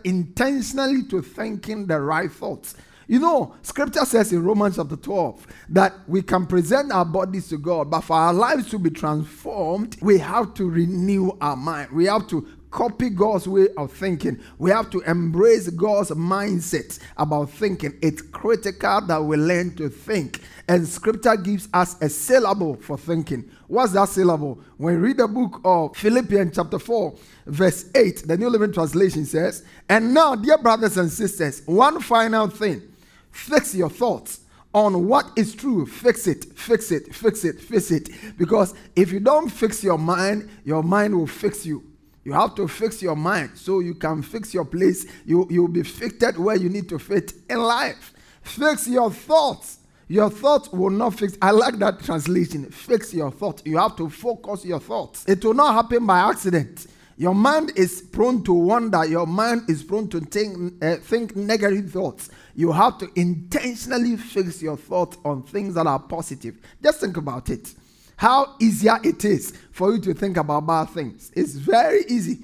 intentionally 0.05 1.05
to 1.05 1.23
thinking 1.23 1.87
the 1.87 2.01
right 2.01 2.31
thoughts. 2.31 2.75
You 3.07 3.19
know, 3.19 3.55
scripture 3.63 4.05
says 4.07 4.33
in 4.33 4.43
Romans 4.43 4.77
chapter 4.77 4.97
12 4.97 5.47
that 5.71 5.93
we 6.07 6.23
can 6.23 6.47
present 6.47 6.91
our 6.91 7.05
bodies 7.05 7.49
to 7.49 7.59
God, 7.59 7.91
but 7.91 8.01
for 8.01 8.17
our 8.17 8.33
lives 8.33 8.71
to 8.71 8.79
be 8.79 8.91
transformed, 8.91 9.99
we 10.01 10.19
have 10.19 10.55
to 10.55 10.69
renew 10.69 11.33
our 11.41 11.57
mind. 11.57 11.91
We 11.91 12.07
have 12.07 12.27
to 12.29 12.49
copy 12.75 13.09
God's 13.09 13.47
way 13.47 13.69
of 13.77 13.93
thinking. 13.93 14.41
We 14.59 14.73
have 14.73 14.91
to 14.91 15.01
embrace 15.03 15.71
God's 15.71 16.11
mindset 16.11 16.99
about 17.17 17.51
thinking. 17.51 17.97
It's 18.03 18.21
critical 18.21 19.01
that 19.03 19.23
we 19.23 19.37
learn 19.37 19.77
to 19.77 19.89
think. 19.89 20.41
And 20.67 20.87
scripture 20.87 21.37
gives 21.37 21.69
us 21.73 21.97
a 22.03 22.09
syllable 22.09 22.75
for 22.75 22.99
thinking. 22.99 23.49
What's 23.69 23.93
that 23.93 24.09
syllable? 24.09 24.59
When 24.77 24.97
we 24.97 25.09
read 25.09 25.19
the 25.19 25.29
book 25.29 25.61
of 25.65 25.97
Philippians, 25.97 26.57
chapter 26.57 26.81
4, 26.81 27.15
verse 27.47 27.91
8, 27.95 28.25
the 28.27 28.37
New 28.37 28.49
Living 28.49 28.73
Translation 28.73 29.25
says, 29.25 29.65
And 29.89 30.13
now, 30.13 30.35
dear 30.35 30.59
brothers 30.59 30.97
and 30.97 31.11
sisters, 31.11 31.63
one 31.67 32.01
final 32.01 32.49
thing 32.49 32.83
fix 33.31 33.73
your 33.75 33.91
thoughts 33.91 34.41
on 34.73 35.07
what 35.07 35.31
is 35.37 35.55
true. 35.55 35.87
Fix 35.87 36.27
it, 36.27 36.47
fix 36.57 36.91
it, 36.91 37.15
fix 37.15 37.45
it, 37.45 37.61
fix 37.61 37.93
it. 37.93 38.11
Because 38.37 38.75
if 38.97 39.13
you 39.13 39.21
don't 39.21 39.49
fix 39.49 39.85
your 39.85 39.99
mind, 39.99 40.51
your 40.65 40.83
mind 40.83 41.17
will 41.17 41.29
fix 41.29 41.65
you. 41.65 41.85
You 42.25 42.33
have 42.33 42.55
to 42.55 42.67
fix 42.67 43.03
your 43.03 43.17
mind 43.17 43.51
so 43.55 43.81
you 43.81 43.95
can 43.95 44.23
fix 44.23 44.55
your 44.55 44.65
place. 44.65 45.07
You, 45.27 45.47
you'll 45.51 45.69
be 45.69 45.83
fitted 45.83 46.39
where 46.39 46.57
you 46.57 46.71
need 46.71 46.89
to 46.89 46.99
fit 46.99 47.35
in 47.51 47.59
life. 47.59 48.13
Fix 48.43 48.89
your 48.89 49.11
thoughts. 49.11 49.79
Your 50.09 50.31
thoughts 50.31 50.71
will 50.71 50.91
not 50.91 51.19
fix. 51.19 51.37
I 51.41 51.51
like 51.51 51.79
that 51.79 52.03
translation. 52.03 52.71
Fix 52.71 53.13
your 53.13 53.31
thoughts. 53.31 53.63
You 53.65 53.77
have 53.79 53.97
to 53.97 54.09
focus 54.09 54.65
your 54.65 54.81
thoughts. 54.81 55.25
It 55.29 55.45
will 55.45 55.55
not 55.55 55.75
happen 55.75 56.07
by 56.07 56.31
accident. 56.31 56.87
Your 57.17 57.35
mind 57.35 57.73
is 57.77 58.03
prone 58.03 58.43
to 58.45 58.53
wonder. 58.53 59.05
Your 59.05 59.27
mind 59.27 59.69
is 59.69 59.83
prone 59.83 60.09
to 60.09 60.21
think, 60.21 60.83
uh, 60.83 60.97
think 60.97 61.37
negative 61.37 61.91
thoughts. 61.93 62.31
You 62.55 62.73
have 62.73 62.99
to 62.99 63.11
intentionally 63.15 64.17
fix 64.17 64.63
your 64.63 64.77
thoughts 64.77 65.17
on 65.25 65.43
things 65.43 65.75
that 65.75 65.87
are 65.87 66.01
positive. 66.01 66.57
Just 66.83 67.01
think 67.01 67.17
about 67.17 67.51
it 67.51 67.75
how 68.17 68.57
easier 68.61 68.99
it 69.03 69.25
is 69.25 69.53
for 69.73 69.93
you 69.93 70.01
to 70.03 70.15
think 70.15 70.37
about 70.37 70.67
bad 70.67 70.91
things. 70.91 71.33
It's 71.35 71.55
very 71.55 72.05
easy. 72.09 72.39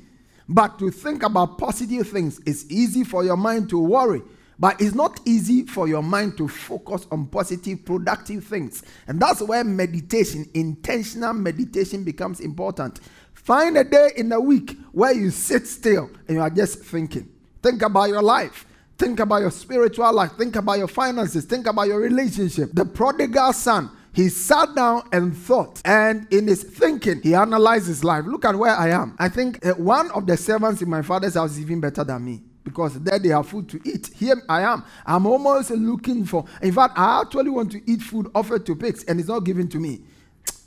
But 0.49 0.79
to 0.81 0.91
think 0.91 1.23
about 1.23 1.59
positive 1.59 2.09
things 2.09 2.41
is 2.41 2.69
easy 2.71 3.05
for 3.05 3.25
your 3.25 3.37
mind 3.37 3.71
to 3.71 3.79
worry. 3.79 4.23
But 4.59 4.81
it's 4.81 4.95
not 4.95 5.21
easy 5.25 5.65
for 5.65 5.89
your 5.89 6.03
mind 6.03 6.37
to 6.37 6.47
focus 6.47 7.07
on 7.11 7.29
positive, 7.29 7.85
productive 7.85 8.45
things. 8.45 8.83
And 9.07 9.19
that's 9.19 9.41
where 9.41 9.65
meditation, 9.65 10.51
intentional 10.53 11.33
meditation, 11.33 12.05
becomes 12.05 12.41
important. 12.41 13.01
Find 13.33 13.79
a 13.79 13.85
day 13.85 14.11
in 14.17 14.29
the 14.29 14.41
week 14.41 14.77
where 14.93 15.15
you 15.15 15.31
sit 15.31 15.67
still 15.67 16.11
and 16.29 16.37
you 16.37 16.41
are 16.43 16.51
just 16.51 16.81
thinking. 16.81 17.31
Think 17.63 17.81
about 17.81 18.11
your 18.11 18.23
life. 18.23 18.67
Think 18.99 19.21
about 19.21 19.41
your 19.41 19.51
spiritual 19.51 20.13
life. 20.13 20.33
Think 20.37 20.57
about 20.57 20.77
your 20.77 20.89
finances. 20.89 21.47
Think 21.47 21.67
about 21.67 21.87
your 21.87 22.01
relationship. 22.01 22.71
The 22.75 22.85
prodigal 22.85 23.55
son 23.55 23.91
he 24.13 24.29
sat 24.29 24.75
down 24.75 25.03
and 25.13 25.37
thought, 25.37 25.81
and 25.85 26.27
in 26.33 26.49
his 26.49 26.65
thinking, 26.65 27.21
he 27.23 27.35
analyzed 27.35 27.87
his 27.87 28.03
life. 28.03 28.25
Look 28.27 28.45
at 28.45 28.57
where 28.57 28.75
I 28.75 28.89
am. 28.91 29.15
I 29.19 29.29
think 29.29 29.65
uh, 29.65 29.75
one 29.75 30.11
of 30.11 30.27
the 30.27 30.37
servants 30.37 30.83
in 30.83 30.91
my 30.91 31.03
father's 31.03 31.35
house 31.35 31.53
is 31.53 31.61
even 31.61 31.81
better 31.81 32.03
than 32.03 32.25
me 32.25 32.43
because 32.65 33.01
there 33.01 33.19
they 33.19 33.29
have 33.29 33.47
food 33.49 33.69
to 33.69 33.81
eat. 33.85 34.11
Here 34.15 34.43
I 34.49 34.63
am. 34.63 34.85
I'm 35.07 35.27
almost 35.27 35.71
looking 35.71 36.25
for. 36.25 36.45
In 36.61 36.73
fact, 36.73 36.99
I 36.99 37.21
actually 37.23 37.51
want 37.51 37.73
to 37.73 37.91
eat 37.91 38.03
food 38.03 38.31
offered 38.35 38.67
to 38.67 38.77
pigs, 38.77 39.05
and 39.05 39.21
it's 39.21 39.29
not 39.29 39.41
given 39.41 39.69
to 39.69 39.79
me. 39.79 40.01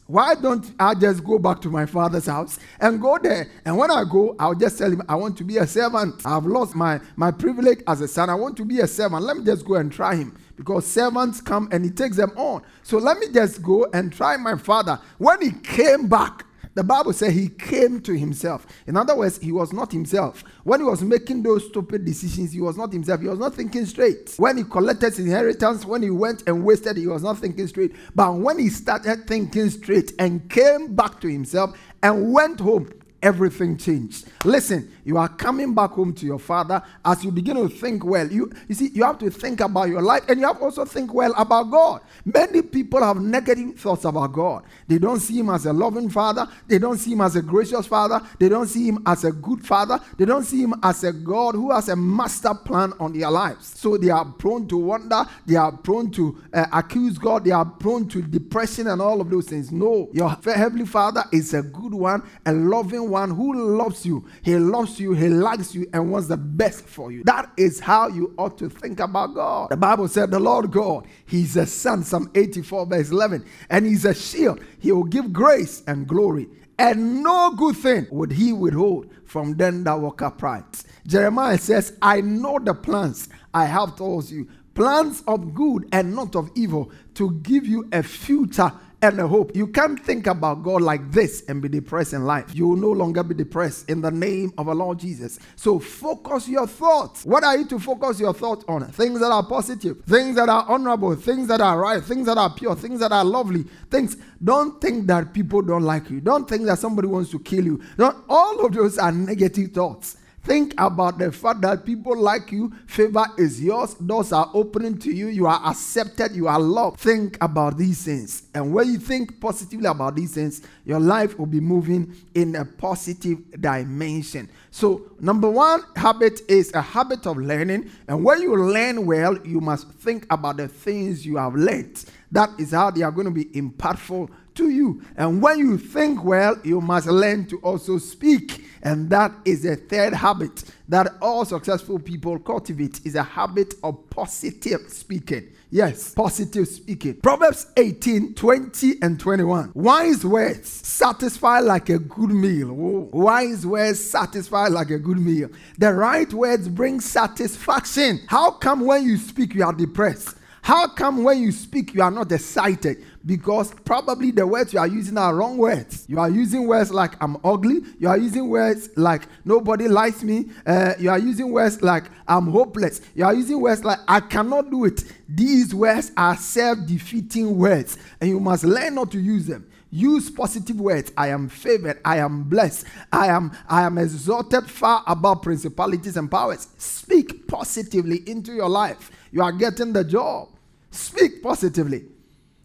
Why 0.06 0.36
don't 0.36 0.69
I 0.79 0.93
just 0.95 1.23
go 1.23 1.39
back 1.39 1.62
to 1.62 1.69
my 1.69 1.86
father's 1.86 2.25
house 2.25 2.60
and 2.79 3.01
go 3.01 3.17
there? 3.21 3.49
And 3.65 3.77
when 3.77 3.89
I 3.89 4.03
go, 4.03 4.36
I'll 4.38 4.56
just 4.56 4.77
tell 4.77 4.91
him 4.91 5.01
I 5.08 5.15
want 5.15 5.38
to 5.38 5.43
be 5.43 5.58
a 5.58 5.67
servant. 5.67 6.21
I've 6.25 6.45
lost 6.45 6.75
my, 6.75 6.99
my 7.15 7.32
privilege 7.32 7.79
as 7.88 8.01
a 8.01 8.08
son. 8.08 8.29
I 8.29 8.36
want 8.36 8.58
to 8.58 8.65
be 8.65 8.79
a 8.79 8.88
servant. 8.88 9.23
Let 9.23 9.38
me 9.38 9.45
just 9.45 9.65
go 9.65 9.75
and 9.75 9.91
try 9.91 10.15
him 10.15 10.38
because 10.56 10.86
servants 10.86 11.42
come 11.42 11.68
and 11.72 11.84
he 11.84 11.92
takes 11.92 12.18
them 12.18 12.32
on. 12.36 12.63
So 12.84 12.98
let 12.98 13.18
me 13.18 13.28
just 13.34 13.62
go 13.62 13.88
and 13.94 14.12
try 14.12 14.38
my 14.38 14.58
father. 14.58 15.00
When 15.18 15.42
he 15.42 15.52
came 15.52 16.08
back, 16.08 16.46
the 16.76 16.84
Bible 16.84 17.13
said 17.13 17.34
he 17.34 17.50
came 17.50 18.02
to 18.02 18.18
himself. 18.18 18.66
In 18.88 18.98
other 18.98 19.16
words, 19.16 19.38
he 19.38 19.52
was 19.52 19.72
not 19.72 19.92
himself. 19.92 20.44
When 20.63 20.80
he 20.80 20.86
was 20.86 21.04
making 21.04 21.44
those 21.44 21.68
stupid 21.68 22.04
decisions, 22.04 22.52
he 22.52 22.62
was 22.62 22.78
not 22.78 22.92
himself. 22.92 23.22
He 23.22 23.28
was 23.28 23.38
not 23.38 23.54
thinking 23.54 23.86
straight. 23.86 24.34
When 24.38 24.58
he 24.58 24.63
collected 24.63 25.12
his 25.12 25.20
inheritance, 25.20 25.86
when 25.86 26.02
he 26.02 26.10
went 26.10 26.44
and 26.48 26.63
wasted, 26.63 26.98
he 26.98 27.06
was 27.06 27.22
not 27.22 27.38
thinking 27.38 27.68
straight. 27.68 27.96
But 28.16 28.34
when 28.34 28.58
he 28.58 28.70
started 28.70 29.28
thinking 29.28 29.70
straight 29.70 30.13
and 30.18 30.50
came 30.50 30.96
back 30.96 31.22
to 31.22 31.28
himself 31.28 31.78
and 32.02 32.34
went 32.34 32.60
home, 32.60 32.89
everything 33.24 33.78
changed. 33.78 34.28
Listen, 34.46 34.92
you 35.06 35.18
are 35.18 35.30
coming 35.30 35.74
back 35.74 35.92
home 35.92 36.14
to 36.14 36.26
your 36.26 36.38
father 36.38 36.84
as 37.04 37.24
you 37.24 37.32
begin 37.32 37.56
to 37.56 37.70
think 37.70 38.06
well. 38.06 38.30
You, 38.30 38.52
you 38.68 38.76
see, 38.76 38.90
you 38.94 39.04
have 39.04 39.18
to 39.20 39.30
think 39.32 39.62
about 39.62 39.90
your 39.90 40.02
life 40.02 40.24
and 40.28 40.40
you 40.40 40.46
have 40.46 40.62
also 40.62 40.86
think 40.86 41.14
well 41.14 41.34
about 41.38 41.72
God. 41.72 42.02
Many 42.26 42.62
people 42.62 43.02
have 43.02 43.18
negative 43.18 43.80
thoughts 43.80 44.06
about 44.06 44.34
God. 44.34 44.64
They 44.88 44.98
don't 44.98 45.20
see 45.20 45.40
him 45.40 45.50
as 45.50 45.66
a 45.66 45.74
loving 45.74 46.10
father. 46.10 46.48
They 46.68 46.78
don't 46.78 46.98
see 46.98 47.14
him 47.14 47.22
as 47.22 47.36
a 47.36 47.42
gracious 47.42 47.88
father. 47.88 48.22
They 48.40 48.50
don't 48.50 48.68
see 48.68 48.88
him 48.88 49.00
as 49.06 49.24
a 49.24 49.32
good 49.32 49.66
father. 49.66 50.00
They 50.18 50.26
don't 50.26 50.44
see 50.44 50.62
him 50.62 50.76
as 50.84 51.04
a 51.04 51.14
God 51.14 51.56
who 51.56 51.72
has 51.72 51.90
a 51.90 51.96
master 51.96 52.54
plan 52.54 52.94
on 53.00 53.18
their 53.18 53.32
lives. 53.32 53.80
So 53.80 53.98
they 53.98 54.10
are 54.10 54.26
prone 54.26 54.68
to 54.68 54.78
wonder. 54.78 55.26
They 55.46 55.56
are 55.56 55.72
prone 55.72 56.12
to 56.12 56.42
uh, 56.54 56.66
accuse 56.74 57.18
God. 57.18 57.46
They 57.46 57.52
are 57.52 57.66
prone 57.66 58.08
to 58.10 58.22
depression 58.22 58.88
and 58.88 59.02
all 59.02 59.22
of 59.22 59.30
those 59.30 59.48
things. 59.48 59.72
No, 59.72 60.10
your 60.12 60.30
heavenly 60.30 60.86
father 60.86 61.24
is 61.32 61.54
a 61.54 61.62
good 61.62 61.94
one, 61.94 62.24
a 62.46 62.52
loving 62.54 63.10
someone 63.13 63.36
who 63.38 63.78
loves 63.78 64.06
you. 64.06 64.26
He 64.41 64.56
loves 64.58 64.99
you, 64.99 65.13
he 65.13 65.30
likes 65.30 65.76
you, 65.76 65.88
and 65.93 66.12
wants 66.12 66.28
the 66.28 66.38
best 66.38 66.86
for 66.86 67.12
you. 67.12 67.23
That 67.26 67.52
is 67.58 67.80
how 67.80 68.08
you 68.08 68.34
ought 68.38 68.58
to 68.58 68.69
think 68.69 68.99
about 68.99 69.36
God. 69.36 69.69
The 69.69 69.78
Bible 69.78 70.08
said, 70.08 70.32
The 70.32 70.39
Lord 70.39 70.71
God, 70.71 71.06
He's 71.26 71.56
a 71.56 71.65
son, 71.65 72.04
Psalm 72.04 72.32
84, 72.34 72.86
verse 72.88 73.10
11, 73.12 73.45
and 73.69 73.86
He's 73.86 74.06
a 74.06 74.13
shield. 74.13 74.62
He 74.80 74.91
will 74.91 75.04
give 75.04 75.32
grace 75.32 75.84
and 75.88 76.08
glory 76.08 76.47
and 76.80 77.21
no 77.21 77.52
good 77.52 77.78
thing 77.78 78.08
would 78.10 78.32
he 78.32 78.52
withhold 78.52 79.08
from 79.26 79.56
them 79.56 79.84
that 79.84 79.93
walk 79.93 80.23
upright. 80.23 80.84
Jeremiah 81.06 81.60
says, 81.60 81.95
I 82.02 82.21
know 82.21 82.58
the 82.58 82.73
plans 82.73 83.30
I 83.54 83.65
have 83.65 83.95
towards 83.95 84.32
you, 84.32 84.49
plans 84.73 85.21
of 85.28 85.54
good 85.54 85.88
and 85.91 86.15
not 86.15 86.36
of 86.36 86.49
evil, 86.56 86.91
to 87.13 87.32
give 87.43 87.67
you 87.67 87.88
a 87.91 88.02
future 88.02 88.71
and 89.04 89.20
a 89.20 89.28
hope. 89.28 89.54
You 89.54 89.68
can't 89.68 90.04
think 90.04 90.28
about 90.28 90.63
God 90.63 90.82
like 90.82 91.12
this 91.12 91.44
and 91.50 91.62
be 91.62 91.68
depressed 91.68 92.13
in 92.13 92.26
life. 92.26 92.46
You 92.56 92.70
will 92.70 92.78
no 92.78 92.89
longer 92.89 93.22
be 93.22 93.36
depressed 93.36 93.89
in 93.89 94.02
the 94.02 94.10
name 94.10 94.54
of 94.58 94.70
our 94.70 94.76
Lord 94.76 94.98
Jesus. 94.98 95.39
So 95.58 95.78
focus 95.78 96.48
your 96.48 96.66
thoughts. 96.66 97.26
What 97.26 97.44
are 97.44 97.58
you 97.58 97.68
to 97.68 97.80
focus 97.80 98.22
your 98.22 98.34
thoughts 98.34 98.63
on? 98.68 98.88
Things 98.94 99.20
that 99.20 99.32
are 99.32 99.46
positive, 99.46 100.02
things 100.06 100.38
that 100.38 100.48
are 100.48 100.66
honorable, 100.70 101.16
things 101.18 101.50
that 101.50 101.60
are 101.60 101.78
right, 101.78 102.02
things 102.02 102.26
that 102.28 102.38
are 102.38 102.54
pure, 102.54 102.76
things 102.76 103.02
that 103.02 103.12
are 103.12 103.26
lovely. 103.26 103.66
Things. 103.92 104.16
Don't 104.42 104.80
think 104.80 105.08
that 105.08 105.34
people 105.34 105.62
don't 105.62 105.84
like 105.84 106.10
you. 106.10 106.22
Don't 106.22 106.48
think 106.48 106.66
that 106.66 106.80
somebody 106.80 107.10
wants 107.10 107.30
to 107.32 107.39
kill 107.39 107.66
you. 107.66 107.82
Don't, 107.98 108.24
all 108.30 108.66
of 108.66 108.72
those 108.74 108.98
are 108.98 109.12
negative 109.12 109.72
thoughts. 109.72 110.16
Think 110.43 110.73
about 110.77 111.19
the 111.19 111.32
fact 111.32 111.62
that 111.62 111.86
people 111.86 112.17
like 112.17 112.51
you, 112.51 112.73
favor 112.86 113.25
is 113.38 113.63
yours, 113.63 113.93
doors 113.93 114.34
are 114.34 114.51
opening 114.53 114.97
to 114.99 115.10
you, 115.10 115.27
you 115.27 115.47
are 115.47 115.62
accepted, 115.65 116.36
you 116.36 116.49
are 116.49 116.60
loved. 116.60 116.99
Think 116.99 117.38
about 117.39 117.77
these 117.77 118.03
things. 118.03 118.43
And 118.53 118.73
when 118.73 118.91
you 118.91 118.97
think 118.97 119.39
positively 119.39 119.86
about 119.86 120.17
these 120.17 120.34
things, 120.34 120.62
your 120.84 120.99
life 120.99 121.39
will 121.39 121.45
be 121.45 121.62
moving 121.62 122.13
in 122.36 122.56
a 122.58 122.65
positive 122.65 123.39
dimension. 123.62 124.49
So, 124.69 125.13
number 125.21 125.49
one 125.49 125.82
habit 125.95 126.41
is 126.49 126.73
a 126.73 126.82
habit 126.82 127.25
of 127.25 127.38
learning. 127.38 127.89
And 128.10 128.21
when 128.21 128.41
you 128.41 128.53
learn 128.58 129.06
well, 129.06 129.38
you 129.45 129.62
must 129.62 129.89
think 129.93 130.27
about 130.29 130.58
the 130.58 130.67
things 130.67 131.25
you 131.25 131.38
have 131.38 131.56
learned. 131.56 132.03
That 132.34 132.49
is 132.60 132.71
how 132.71 132.91
they 132.91 133.03
are 133.03 133.12
going 133.12 133.25
to 133.25 133.32
be 133.32 133.45
impactful 133.45 134.29
to 134.56 134.69
you. 134.69 135.03
And 135.15 135.41
when 135.41 135.60
you 135.60 135.77
think 135.77 136.23
well, 136.23 136.58
you 136.63 136.82
must 136.82 137.08
learn 137.08 137.45
to 137.47 137.58
also 137.60 137.97
speak. 137.97 138.65
And 138.84 139.10
that 139.12 139.32
is 139.46 139.65
a 139.65 139.78
third 139.78 140.13
habit 140.13 140.65
that 140.89 141.08
all 141.22 141.46
successful 141.46 141.98
people 141.98 142.38
cultivate 142.38 143.00
is 143.06 143.15
a 143.15 143.24
habit 143.24 143.76
of 143.82 144.10
positive 144.10 144.82
speaking. 144.89 145.48
Yes, 145.72 146.13
positive 146.13 146.67
speaking. 146.67 147.15
Proverbs 147.15 147.65
18, 147.78 148.36
20 148.36 149.02
and 149.02 149.19
21. 149.19 149.72
Wise 149.74 150.26
words 150.26 150.69
satisfy 150.69 151.62
like 151.62 151.89
a 151.89 151.98
good 151.98 152.30
meal. 152.30 152.74
Whoa. 152.74 153.10
Wise 153.13 153.65
words 153.65 154.04
satisfy 154.04 154.67
like 154.67 154.91
a 154.91 155.00
good 155.00 155.17
meal. 155.17 155.50
The 155.80 155.93
right 155.93 156.32
words 156.32 156.67
bring 156.67 157.00
satisfaction. 157.00 158.19
How 158.28 158.52
come 158.52 158.86
when 158.86 159.04
you 159.04 159.17
speak 159.17 159.56
you 159.56 159.63
are 159.63 159.74
depressed? 159.74 160.36
How 160.62 160.88
come 160.88 161.24
when 161.24 161.41
you 161.41 161.52
speak 161.52 161.93
you 161.93 162.02
are 162.02 162.12
not 162.12 162.32
excited? 162.32 163.04
Because 163.26 163.74
probably 163.86 164.32
the 164.32 164.46
words 164.46 164.74
you 164.74 164.80
are 164.80 164.88
using 164.88 165.18
are 165.18 165.34
wrong 165.34 165.58
words. 165.58 166.06
You 166.10 166.20
are 166.20 166.30
using 166.30 166.68
words 166.68 166.92
like 166.92 167.14
I'm 167.24 167.38
ugly. 167.44 167.80
You 167.98 168.10
are 168.10 168.18
using 168.18 168.50
words 168.50 168.90
like 168.98 169.28
nobody 169.46 169.88
likes 169.88 170.24
me. 170.24 170.50
Uh, 170.66 170.94
you 171.00 171.10
are 171.10 171.20
using 171.20 171.54
words 171.54 171.82
like 171.82 172.04
I'm 172.28 172.48
hopeless. 172.48 173.00
You 173.16 173.24
are 173.24 173.34
using 173.34 173.62
words 173.62 173.86
like 173.86 174.00
I 174.10 174.20
cannot 174.20 174.70
do 174.70 174.84
it. 174.84 175.04
These 175.30 175.74
words 175.74 176.12
are 176.18 176.36
self 176.36 176.86
defeating 176.86 177.58
words, 177.58 177.98
and 178.20 178.30
you 178.30 178.42
must 178.42 178.66
learn 178.66 178.96
not 178.96 179.12
to 179.12 179.20
use 179.20 179.48
them. 179.48 179.70
Use 179.90 180.30
positive 180.30 180.82
words. 180.82 181.12
I 181.16 181.28
am 181.30 181.48
favored. 181.48 182.02
I 182.04 182.18
am 182.18 182.44
blessed. 182.44 182.88
I 183.12 183.28
am 183.28 183.56
I 183.70 183.84
am 183.84 184.00
exalted 184.00 184.70
far 184.70 185.02
above 185.08 185.44
principalities 185.44 186.18
and 186.18 186.30
powers. 186.30 186.68
Speak 186.78 187.48
positively 187.48 188.28
into 188.28 188.54
your 188.54 188.70
life. 188.70 189.12
You 189.32 189.44
are 189.44 189.52
getting 189.54 189.94
the 189.94 190.04
job. 190.04 190.50
Speak 190.92 191.42
positively. 191.42 192.06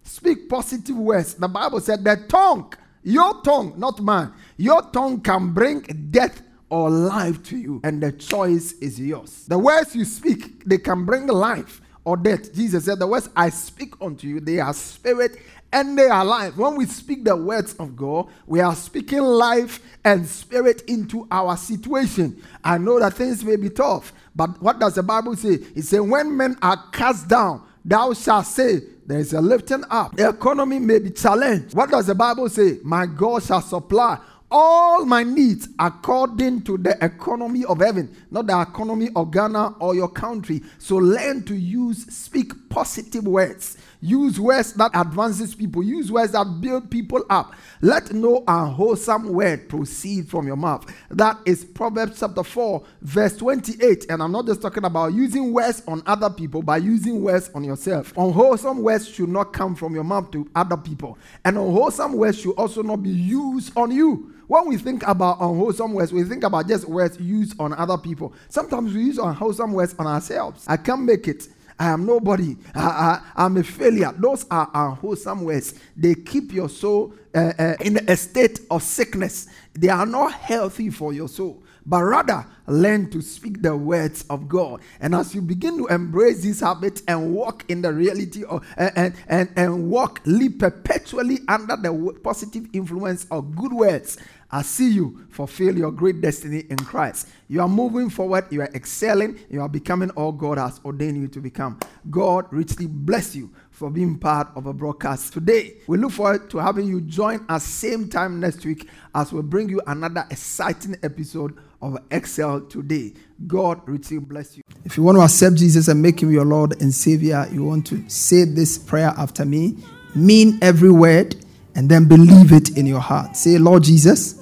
Speak 0.08 0.48
positive 0.48 0.96
words. 0.96 1.34
The 1.34 1.48
Bible 1.48 1.80
said 1.80 2.02
the 2.02 2.16
tongue, 2.28 2.72
your 3.02 3.42
tongue, 3.42 3.74
not 3.76 4.00
mine, 4.00 4.32
your 4.56 4.82
tongue 4.90 5.20
can 5.20 5.52
bring 5.52 5.82
death 6.10 6.42
or 6.70 6.88
life 6.88 7.42
to 7.44 7.56
you, 7.58 7.80
and 7.84 8.02
the 8.02 8.12
choice 8.12 8.72
is 8.80 8.98
yours. 8.98 9.44
The 9.46 9.58
words 9.58 9.94
you 9.94 10.06
speak, 10.06 10.64
they 10.64 10.78
can 10.78 11.04
bring 11.04 11.26
life 11.26 11.82
or 12.04 12.16
death. 12.16 12.54
Jesus 12.54 12.86
said, 12.86 12.98
The 12.98 13.06
words 13.06 13.28
I 13.36 13.50
speak 13.50 13.94
unto 14.00 14.26
you, 14.26 14.40
they 14.40 14.60
are 14.60 14.72
spirit 14.72 15.38
and 15.72 15.98
they 15.98 16.08
are 16.08 16.24
life. 16.24 16.56
When 16.56 16.76
we 16.76 16.86
speak 16.86 17.24
the 17.24 17.36
words 17.36 17.74
of 17.74 17.94
God, 17.94 18.28
we 18.46 18.60
are 18.60 18.74
speaking 18.74 19.20
life 19.20 19.80
and 20.04 20.26
spirit 20.26 20.82
into 20.88 21.28
our 21.30 21.58
situation. 21.58 22.42
I 22.64 22.78
know 22.78 22.98
that 22.98 23.12
things 23.12 23.44
may 23.44 23.56
be 23.56 23.68
tough, 23.68 24.14
but 24.34 24.60
what 24.62 24.80
does 24.80 24.94
the 24.94 25.02
Bible 25.02 25.36
say? 25.36 25.58
It 25.76 25.82
says, 25.82 26.00
When 26.00 26.34
men 26.34 26.56
are 26.62 26.82
cast 26.92 27.28
down, 27.28 27.67
thou 27.88 28.12
shalt 28.12 28.46
say, 28.46 28.80
There 29.06 29.18
is 29.18 29.32
a 29.32 29.40
lifting 29.40 29.84
up. 29.90 30.16
The 30.16 30.28
economy 30.28 30.78
may 30.78 30.98
be 30.98 31.10
challenged. 31.10 31.74
What 31.74 31.90
does 31.90 32.06
the 32.06 32.14
Bible 32.14 32.48
say? 32.48 32.78
My 32.82 33.06
God 33.06 33.42
shall 33.42 33.62
supply 33.62 34.18
all 34.50 35.04
my 35.04 35.22
needs 35.22 35.68
according 35.78 36.62
to 36.62 36.78
the 36.78 36.96
economy 37.04 37.64
of 37.64 37.80
heaven, 37.80 38.14
not 38.30 38.46
the 38.46 38.60
economy 38.60 39.08
of 39.14 39.30
Ghana 39.30 39.74
or 39.80 39.94
your 39.94 40.08
country. 40.08 40.62
So 40.78 40.96
learn 40.96 41.44
to 41.44 41.54
use, 41.54 42.06
speak 42.14 42.52
positive 42.70 43.26
words. 43.26 43.76
Use 44.00 44.38
words 44.38 44.74
that 44.74 44.92
advances 44.94 45.54
people. 45.54 45.82
Use 45.82 46.12
words 46.12 46.32
that 46.32 46.60
build 46.60 46.88
people 46.88 47.24
up. 47.28 47.54
Let 47.80 48.12
no 48.12 48.44
unwholesome 48.46 49.32
word 49.32 49.68
proceed 49.68 50.28
from 50.28 50.46
your 50.46 50.56
mouth. 50.56 50.86
That 51.10 51.38
is 51.44 51.64
Proverbs 51.64 52.20
chapter 52.20 52.44
4, 52.44 52.84
verse 53.02 53.36
28. 53.36 54.06
And 54.08 54.22
I'm 54.22 54.30
not 54.30 54.46
just 54.46 54.62
talking 54.62 54.84
about 54.84 55.14
using 55.14 55.52
words 55.52 55.82
on 55.88 56.02
other 56.06 56.30
people, 56.30 56.62
but 56.62 56.82
using 56.82 57.22
words 57.22 57.50
on 57.54 57.64
yourself. 57.64 58.12
Unwholesome 58.16 58.82
words 58.82 59.08
should 59.08 59.28
not 59.28 59.52
come 59.52 59.74
from 59.74 59.94
your 59.94 60.04
mouth 60.04 60.30
to 60.30 60.48
other 60.54 60.76
people. 60.76 61.18
And 61.44 61.56
unwholesome 61.56 62.12
words 62.12 62.38
should 62.38 62.54
also 62.54 62.82
not 62.82 63.02
be 63.02 63.10
used 63.10 63.76
on 63.76 63.90
you. 63.90 64.32
When 64.46 64.66
we 64.66 64.78
think 64.78 65.06
about 65.06 65.40
unwholesome 65.40 65.92
words, 65.92 66.12
we 66.12 66.24
think 66.24 66.44
about 66.44 66.68
just 66.68 66.88
words 66.88 67.20
used 67.20 67.60
on 67.60 67.74
other 67.74 67.98
people. 67.98 68.32
Sometimes 68.48 68.94
we 68.94 69.02
use 69.02 69.18
unwholesome 69.18 69.72
words 69.72 69.94
on 69.98 70.06
ourselves. 70.06 70.64
I 70.66 70.76
can't 70.76 71.02
make 71.02 71.28
it. 71.28 71.48
I 71.78 71.90
am 71.90 72.06
nobody. 72.06 72.56
I, 72.74 73.20
am 73.36 73.56
a 73.56 73.62
failure. 73.62 74.12
Those 74.16 74.44
are 74.50 74.70
unwholesome 74.74 75.44
words. 75.44 75.74
They 75.96 76.14
keep 76.14 76.52
your 76.52 76.68
soul 76.68 77.14
uh, 77.34 77.52
uh, 77.58 77.74
in 77.80 77.98
a 78.08 78.16
state 78.16 78.60
of 78.70 78.82
sickness. 78.82 79.46
They 79.74 79.88
are 79.88 80.06
not 80.06 80.32
healthy 80.32 80.90
for 80.90 81.12
your 81.12 81.28
soul 81.28 81.62
but 81.88 82.02
rather 82.02 82.44
learn 82.66 83.10
to 83.10 83.22
speak 83.22 83.62
the 83.62 83.74
words 83.74 84.26
of 84.28 84.46
God. 84.46 84.82
And 85.00 85.14
as 85.14 85.34
you 85.34 85.40
begin 85.40 85.78
to 85.78 85.86
embrace 85.86 86.42
these 86.42 86.60
habits 86.60 87.02
and 87.08 87.32
walk 87.34 87.64
in 87.68 87.80
the 87.80 87.94
reality 87.94 88.44
of 88.44 88.62
and 88.76 89.14
and, 89.26 89.48
and 89.56 89.88
walk, 89.90 90.20
live 90.26 90.58
perpetually 90.58 91.38
under 91.48 91.76
the 91.76 92.18
positive 92.22 92.66
influence 92.74 93.26
of 93.30 93.56
good 93.56 93.72
words, 93.72 94.18
I 94.50 94.62
see 94.62 94.90
you 94.90 95.26
fulfill 95.28 95.76
your 95.76 95.92
great 95.92 96.22
destiny 96.22 96.64
in 96.70 96.78
Christ. 96.78 97.28
You 97.48 97.60
are 97.60 97.68
moving 97.68 98.08
forward, 98.08 98.46
you 98.50 98.62
are 98.62 98.70
excelling, 98.74 99.38
you 99.50 99.60
are 99.60 99.68
becoming 99.68 100.10
all 100.10 100.32
God 100.32 100.56
has 100.56 100.80
ordained 100.84 101.18
you 101.18 101.28
to 101.28 101.40
become. 101.40 101.78
God 102.10 102.46
richly 102.50 102.86
bless 102.86 103.36
you 103.36 103.50
for 103.70 103.90
being 103.90 104.18
part 104.18 104.48
of 104.56 104.66
a 104.66 104.72
broadcast 104.72 105.34
today. 105.34 105.76
We 105.86 105.98
look 105.98 106.12
forward 106.12 106.48
to 106.50 106.58
having 106.58 106.86
you 106.86 107.02
join 107.02 107.44
us 107.48 107.64
same 107.64 108.08
time 108.08 108.40
next 108.40 108.64
week 108.64 108.88
as 109.14 109.32
we 109.32 109.42
bring 109.42 109.68
you 109.68 109.82
another 109.86 110.26
exciting 110.30 110.96
episode 111.02 111.58
of 111.82 111.98
Excel 112.10 112.62
today. 112.62 113.12
God 113.46 113.86
richly 113.86 114.18
bless 114.18 114.56
you. 114.56 114.62
If 114.84 114.96
you 114.96 115.02
want 115.02 115.18
to 115.18 115.22
accept 115.22 115.56
Jesus 115.56 115.88
and 115.88 116.00
make 116.00 116.22
him 116.22 116.32
your 116.32 116.46
Lord 116.46 116.80
and 116.80 116.92
Savior, 116.92 117.46
you 117.52 117.64
want 117.64 117.86
to 117.88 118.08
say 118.08 118.44
this 118.44 118.78
prayer 118.78 119.12
after 119.18 119.44
me, 119.44 119.76
mean 120.14 120.58
every 120.62 120.90
word, 120.90 121.36
and 121.74 121.88
then 121.88 122.06
believe 122.06 122.52
it 122.52 122.76
in 122.76 122.86
your 122.86 123.00
heart. 123.00 123.36
Say, 123.36 123.58
Lord 123.58 123.84
Jesus, 123.84 124.37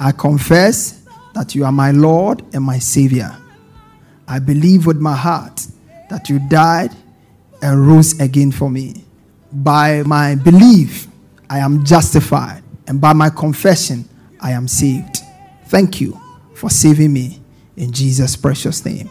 I 0.00 0.12
confess 0.12 1.02
that 1.34 1.54
you 1.54 1.64
are 1.64 1.72
my 1.72 1.90
Lord 1.90 2.42
and 2.54 2.64
my 2.64 2.78
Savior. 2.78 3.36
I 4.26 4.38
believe 4.38 4.86
with 4.86 4.98
my 4.98 5.14
heart 5.16 5.66
that 6.10 6.28
you 6.28 6.38
died 6.48 6.94
and 7.62 7.86
rose 7.86 8.18
again 8.20 8.52
for 8.52 8.70
me. 8.70 9.04
By 9.52 10.02
my 10.04 10.34
belief, 10.34 11.08
I 11.50 11.58
am 11.58 11.84
justified, 11.84 12.62
and 12.86 13.00
by 13.00 13.14
my 13.14 13.30
confession, 13.30 14.08
I 14.40 14.52
am 14.52 14.68
saved. 14.68 15.20
Thank 15.66 16.00
you 16.00 16.20
for 16.54 16.68
saving 16.70 17.12
me 17.12 17.40
in 17.76 17.92
Jesus' 17.92 18.36
precious 18.36 18.84
name. 18.84 19.08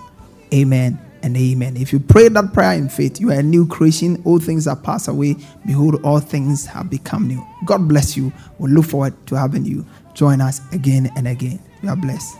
Amen 0.53 0.99
and 1.23 1.35
amen. 1.35 1.77
If 1.77 1.91
you 1.91 1.99
pray 1.99 2.29
that 2.29 2.53
prayer 2.53 2.73
in 2.73 2.89
faith, 2.89 3.19
you 3.19 3.31
are 3.31 3.39
a 3.39 3.43
new 3.43 3.65
creation. 3.65 4.21
All 4.23 4.39
things 4.39 4.67
are 4.67 4.75
passed 4.75 5.07
away. 5.07 5.35
Behold, 5.65 5.99
all 6.03 6.19
things 6.19 6.65
have 6.67 6.89
become 6.89 7.27
new. 7.27 7.45
God 7.65 7.87
bless 7.87 8.15
you. 8.15 8.31
We 8.59 8.69
look 8.69 8.85
forward 8.85 9.13
to 9.27 9.35
having 9.35 9.65
you 9.65 9.85
join 10.17 10.41
us 10.41 10.61
again 10.73 11.11
and 11.15 11.27
again. 11.27 11.59
You 11.83 11.89
are 11.89 11.95
blessed. 11.95 12.37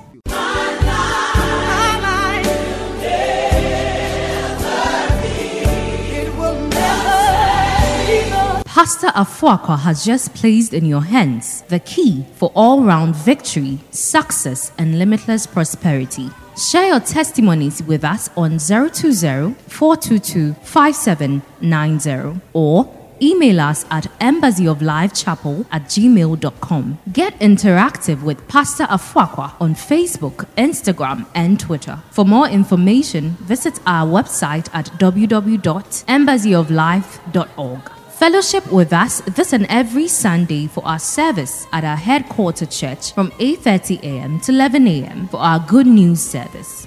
Pastor 8.65 9.07
Afoakwa 9.07 9.79
has 9.79 10.05
just 10.05 10.35
placed 10.35 10.73
in 10.73 10.85
your 10.85 11.01
hands 11.01 11.63
the 11.63 11.79
key 11.79 12.25
for 12.35 12.51
all 12.55 12.83
round 12.83 13.15
victory, 13.15 13.79
success, 13.89 14.71
and 14.77 14.99
limitless 14.99 15.47
prosperity. 15.47 16.29
Share 16.57 16.87
your 16.87 16.99
testimonies 16.99 17.81
with 17.83 18.03
us 18.03 18.29
on 18.37 18.59
020 18.59 19.55
422 19.67 20.53
5790 20.53 22.41
or 22.53 22.96
email 23.21 23.59
us 23.59 23.85
at 23.89 24.05
embassyoflifechapel 24.19 25.65
at 25.71 25.83
gmail.com. 25.83 26.97
Get 27.11 27.37
interactive 27.39 28.23
with 28.23 28.47
Pastor 28.47 28.85
Afoakwa 28.85 29.53
on 29.59 29.75
Facebook, 29.75 30.47
Instagram, 30.57 31.25
and 31.35 31.59
Twitter. 31.59 31.99
For 32.11 32.23
more 32.25 32.47
information, 32.47 33.31
visit 33.41 33.79
our 33.85 34.07
website 34.07 34.69
at 34.73 34.85
www.embassyoflife.org. 34.99 37.91
Fellowship 38.17 38.71
with 38.71 38.93
us 38.93 39.21
this 39.21 39.53
and 39.53 39.67
every 39.69 40.07
Sunday 40.07 40.65
for 40.65 40.83
our 40.83 40.97
service 40.97 41.67
at 41.71 41.83
our 41.83 41.95
headquarter 41.95 42.65
church 42.65 43.13
from 43.13 43.29
8:30 43.33 44.01
a.m. 44.01 44.39
to 44.39 44.51
11 44.51 44.87
a.m. 44.87 45.27
for 45.27 45.37
our 45.37 45.59
good 45.59 45.85
news 45.85 46.19
service. 46.19 46.86